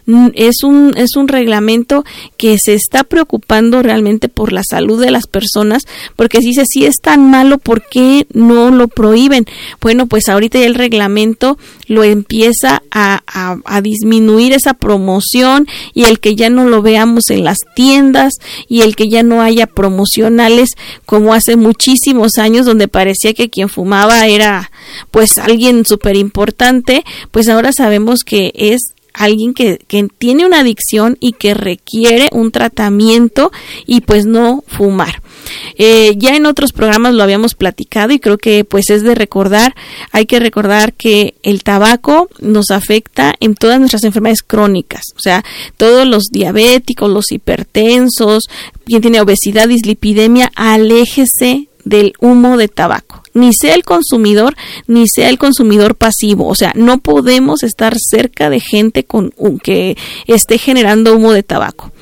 Mm, 0.07 0.29
es 0.33 0.63
un 0.63 0.95
es 0.97 1.17
un 1.17 1.29
reglamento 1.29 2.07
que 2.39 2.57
se 2.57 2.73
está 2.73 3.05
preocupando 3.05 3.83
realmente 3.83 4.31
por 4.31 4.55
la 4.55 4.63
salud 4.65 4.99
de 4.99 5.11
las 5.11 5.27
personas, 5.27 5.83
porque 6.17 6.41
si 6.41 6.47
dice 6.47 6.65
si 6.65 6.87
es 6.87 6.97
tan 7.03 7.31
malo, 7.31 7.59
¿por 7.59 7.87
qué 7.87 8.27
no 8.33 8.71
lo 8.71 8.89
prohíben? 8.89 9.45
Bueno, 9.83 10.07
pues 10.07 10.31
ahorita 10.31 10.61
ya 10.61 10.67
el 10.67 10.77
reglamento 10.77 11.59
lo 11.89 12.05
empieza 12.05 12.83
a, 12.91 13.21
a, 13.27 13.59
a 13.67 13.83
disminuir 13.83 14.55
esa 14.55 14.73
promoción 14.73 15.67
y 15.93 16.05
el 16.05 16.21
que 16.21 16.37
ya 16.37 16.49
no 16.49 16.65
lo 16.65 16.81
veamos 16.81 17.29
en 17.29 17.45
las 17.45 17.59
tiendas 17.75 18.33
y 18.67 18.81
el 18.81 18.97
que 18.97 19.11
ya 19.11 19.23
no 19.23 19.43
haya 19.43 19.67
promocionales 19.90 20.70
como 21.05 21.35
hace 21.35 21.57
muchísimos 21.57 22.38
años 22.38 22.64
donde 22.64 22.88
parecía 22.88 23.35
que 23.35 23.50
quien 23.50 23.68
fumaba 23.68 24.26
era 24.26 24.70
pues 25.10 25.37
alguien 25.38 25.85
súper 25.85 26.17
importante, 26.17 27.04
pues 27.31 27.48
ahora 27.48 27.73
sabemos 27.73 28.23
que 28.25 28.52
es 28.54 28.94
alguien 29.12 29.54
que, 29.54 29.79
que, 29.88 30.06
tiene 30.19 30.46
una 30.46 30.60
adicción 30.60 31.17
y 31.21 31.33
que 31.33 31.54
requiere 31.54 32.29
un 32.33 32.52
tratamiento 32.52 33.50
y 33.87 34.02
pues 34.02 34.25
no 34.25 34.62
fumar. 34.69 35.21
Eh, 35.77 36.15
ya 36.17 36.37
en 36.37 36.46
otros 36.46 36.73
programas 36.73 37.15
lo 37.15 37.23
habíamos 37.23 37.55
platicado 37.55 38.13
y 38.13 38.19
creo 38.19 38.38
que 38.38 38.65
pues 38.65 38.90
es 38.90 39.03
de 39.03 39.15
recordar, 39.15 39.75
hay 40.13 40.27
que 40.27 40.40
recordar 40.40 40.92
que 40.92 41.35
el 41.42 41.63
tabaco 41.63 42.29
nos 42.40 42.71
afecta 42.71 43.35
en 43.40 43.55
todas 43.55 43.79
nuestras 43.79 44.05
enfermedades 44.05 44.42
crónicas, 44.42 45.03
o 45.17 45.21
sea, 45.21 45.44
todos 45.77 46.07
los 46.07 46.25
diabéticos, 46.31 47.11
los 47.11 47.33
hipertensos, 47.33 48.44
quien 48.85 49.03
tiene 49.03 49.21
obesidad, 49.21 49.69
dislipidemia, 49.69 50.51
aléjese 50.55 51.69
del 51.85 52.13
humo 52.21 52.57
de 52.57 52.69
tabaco. 52.69 53.23
Ni 53.33 53.53
sea 53.55 53.75
el 53.75 53.85
consumidor, 53.85 54.57
ni 54.87 55.07
sea 55.09 55.29
el 55.29 55.38
consumidor 55.38 55.94
pasivo. 55.94 56.48
O 56.48 56.55
sea, 56.55 56.73
no 56.75 56.98
podemos 56.98 57.63
estar 57.63 57.94
cerca 57.98 58.51
de 58.51 58.61
gente 58.61 59.05
con 59.05 59.33
que 59.63 59.96
esté 60.27 60.59
generando 60.59 61.15
humo 61.15 61.33
de 61.33 61.42
tabaco. 61.42 61.92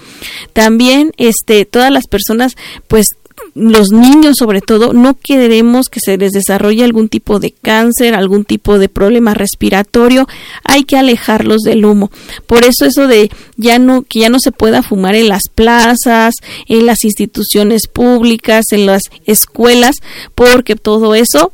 También, 0.53 1.12
este, 1.16 1.64
todas 1.64 1.92
las 1.92 2.07
personas, 2.07 2.57
pues 2.88 3.07
los 3.55 3.90
niños 3.90 4.36
sobre 4.38 4.61
todo 4.61 4.92
no 4.92 5.14
queremos 5.14 5.88
que 5.88 6.01
se 6.01 6.16
les 6.16 6.32
desarrolle 6.32 6.84
algún 6.84 7.09
tipo 7.09 7.40
de 7.40 7.53
cáncer, 7.53 8.14
algún 8.14 8.44
tipo 8.44 8.78
de 8.78 8.88
problema 8.88 9.34
respiratorio, 9.34 10.28
hay 10.64 10.84
que 10.84 10.96
alejarlos 10.96 11.62
del 11.62 11.84
humo. 11.84 12.11
Por 12.46 12.64
eso 12.64 12.84
eso 12.84 13.07
de 13.07 13.30
ya 13.57 13.78
no 13.78 14.03
que 14.03 14.20
ya 14.20 14.28
no 14.28 14.38
se 14.38 14.53
pueda 14.53 14.82
fumar 14.82 15.14
en 15.14 15.28
las 15.28 15.49
plazas, 15.55 16.34
en 16.66 16.86
las 16.86 17.05
instituciones 17.05 17.88
públicas, 17.88 18.66
en 18.72 18.86
las 18.86 19.03
escuelas, 19.26 19.96
porque 20.34 20.76
todo 20.76 21.14
eso 21.14 21.53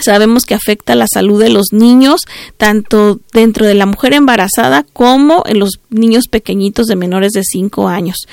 sabemos 0.00 0.44
que 0.44 0.54
afecta 0.54 0.94
la 0.94 1.06
salud 1.12 1.40
de 1.40 1.50
los 1.50 1.72
niños, 1.72 2.22
tanto 2.56 3.20
dentro 3.32 3.66
de 3.66 3.74
la 3.74 3.86
mujer 3.86 4.14
embarazada 4.14 4.84
como 4.92 5.42
en 5.46 5.58
los 5.58 5.80
niños 5.90 6.28
pequeñitos 6.28 6.86
de 6.86 6.96
menores 6.96 7.32
de 7.32 7.42
5 7.44 7.88
años. 7.88 8.26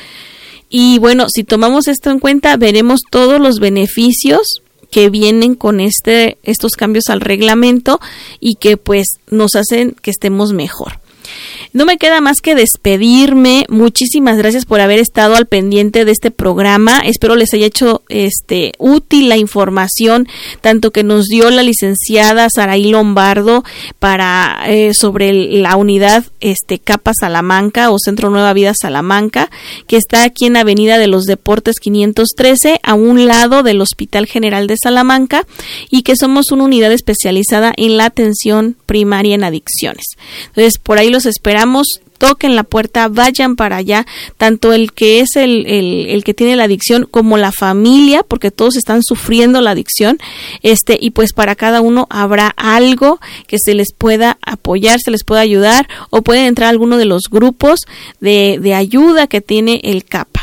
Y 0.69 0.99
bueno, 0.99 1.27
si 1.29 1.43
tomamos 1.43 1.87
esto 1.87 2.11
en 2.11 2.19
cuenta, 2.19 2.55
veremos 2.55 3.01
todos 3.09 3.41
los 3.41 3.59
beneficios 3.59 4.61
que 4.91 5.09
vienen 5.09 5.55
con 5.55 5.79
este 5.79 6.37
estos 6.43 6.73
cambios 6.73 7.09
al 7.09 7.21
reglamento 7.21 7.99
y 8.39 8.55
que 8.55 8.77
pues 8.77 9.07
nos 9.29 9.55
hacen 9.55 9.95
que 10.01 10.11
estemos 10.11 10.53
mejor. 10.53 10.99
No 11.71 11.85
me 11.85 11.99
queda 11.99 12.19
más 12.19 12.41
que 12.41 12.55
despedirme. 12.55 13.65
Muchísimas 13.69 14.37
gracias 14.37 14.65
por 14.65 14.81
haber 14.81 14.97
estado 14.97 15.35
al 15.35 15.45
pendiente 15.45 16.03
de 16.03 16.11
este 16.11 16.31
programa. 16.31 17.01
Espero 17.05 17.35
les 17.35 17.53
haya 17.53 17.67
hecho 17.67 18.01
este 18.09 18.71
útil 18.79 19.29
la 19.29 19.37
información 19.37 20.27
tanto 20.61 20.89
que 20.89 21.03
nos 21.03 21.25
dio 21.25 21.51
la 21.51 21.61
licenciada 21.61 22.49
Saraí 22.49 22.89
Lombardo 22.89 23.63
para 23.99 24.63
eh, 24.65 24.95
sobre 24.95 25.31
la 25.31 25.75
unidad 25.75 26.25
este 26.39 26.79
Capa 26.79 27.11
Salamanca 27.13 27.91
o 27.91 27.99
Centro 27.99 28.31
Nueva 28.31 28.53
Vida 28.53 28.73
Salamanca, 28.73 29.51
que 29.85 29.97
está 29.97 30.23
aquí 30.23 30.47
en 30.47 30.57
Avenida 30.57 30.97
de 30.97 31.05
los 31.05 31.25
Deportes 31.25 31.75
513 31.79 32.79
a 32.81 32.95
un 32.95 33.27
lado 33.27 33.61
del 33.61 33.81
Hospital 33.81 34.25
General 34.25 34.65
de 34.65 34.75
Salamanca 34.81 35.45
y 35.91 36.01
que 36.01 36.15
somos 36.15 36.51
una 36.51 36.63
unidad 36.63 36.91
especializada 36.91 37.73
en 37.77 37.97
la 37.97 38.05
atención 38.05 38.75
primaria 38.87 39.35
en 39.35 39.43
adicciones. 39.43 40.05
Entonces, 40.47 40.79
por 40.79 40.97
ahí 40.97 41.11
los 41.11 41.27
esperamos 41.27 41.58
toquen 42.19 42.55
la 42.55 42.63
puerta, 42.63 43.07
vayan 43.07 43.55
para 43.55 43.77
allá, 43.77 44.05
tanto 44.37 44.73
el 44.73 44.91
que 44.91 45.21
es 45.21 45.35
el, 45.35 45.65
el, 45.65 46.23
que 46.23 46.35
tiene 46.35 46.55
la 46.55 46.65
adicción 46.65 47.07
como 47.09 47.37
la 47.37 47.51
familia, 47.51 48.23
porque 48.23 48.51
todos 48.51 48.75
están 48.75 49.01
sufriendo 49.01 49.61
la 49.61 49.71
adicción, 49.71 50.19
este, 50.61 50.97
y 51.01 51.11
pues 51.11 51.33
para 51.33 51.55
cada 51.55 51.81
uno 51.81 52.05
habrá 52.11 52.53
algo 52.57 53.19
que 53.47 53.57
se 53.57 53.73
les 53.73 53.93
pueda 53.93 54.37
apoyar, 54.41 54.99
se 54.99 55.11
les 55.11 55.23
pueda 55.23 55.41
ayudar, 55.41 55.87
o 56.11 56.21
pueden 56.21 56.45
entrar 56.45 56.67
a 56.67 56.71
alguno 56.71 56.97
de 56.97 57.05
los 57.05 57.23
grupos 57.31 57.79
de, 58.19 58.59
de 58.61 58.75
ayuda 58.75 59.27
que 59.27 59.41
tiene 59.41 59.79
el 59.83 60.03
CAPA. 60.03 60.38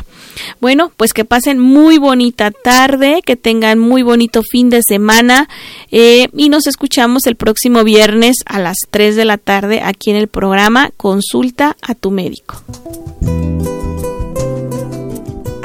Bueno, 0.61 0.93
pues 0.97 1.13
que 1.13 1.25
pasen 1.25 1.59
muy 1.59 1.99
bonita 1.99 2.51
tarde, 2.51 3.23
que 3.25 3.37
tengan 3.37 3.79
muy 3.79 4.03
bonito 4.03 4.43
fin 4.43 4.71
de 4.71 4.83
semana 4.83 5.49
eh, 5.91 6.29
y 6.37 6.49
nos 6.49 6.67
escuchamos 6.67 7.27
el 7.27 7.37
próximo 7.37 7.85
viernes 7.85 8.37
a 8.47 8.59
las 8.59 8.79
3 8.91 9.17
de 9.17 9.25
la 9.25 9.39
tarde 9.39 9.81
aquí 9.83 10.11
en 10.11 10.17
el 10.17 10.29
programa 10.29 10.91
Consulta 10.97 11.77
a 11.83 11.95
tu 11.95 12.11
médico. 12.11 12.57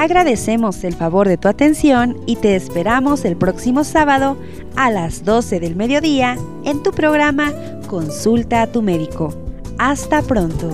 Agradecemos 0.02 0.84
el 0.84 0.96
favor 0.96 1.28
de 1.28 1.38
tu 1.38 1.48
atención 1.48 2.18
y 2.26 2.36
te 2.38 2.56
esperamos 2.56 3.24
el 3.24 3.38
próximo 3.38 3.84
sábado 3.84 4.36
a 4.76 4.90
las 4.90 5.24
12 5.26 5.60
del 5.60 5.76
mediodía 5.76 6.38
en 6.66 6.82
tu 6.82 6.92
programa 6.92 7.54
Consulta 7.88 8.64
a 8.64 8.68
tu 8.72 8.82
médico. 8.82 9.32
Hasta 9.78 10.24
pronto. 10.24 10.72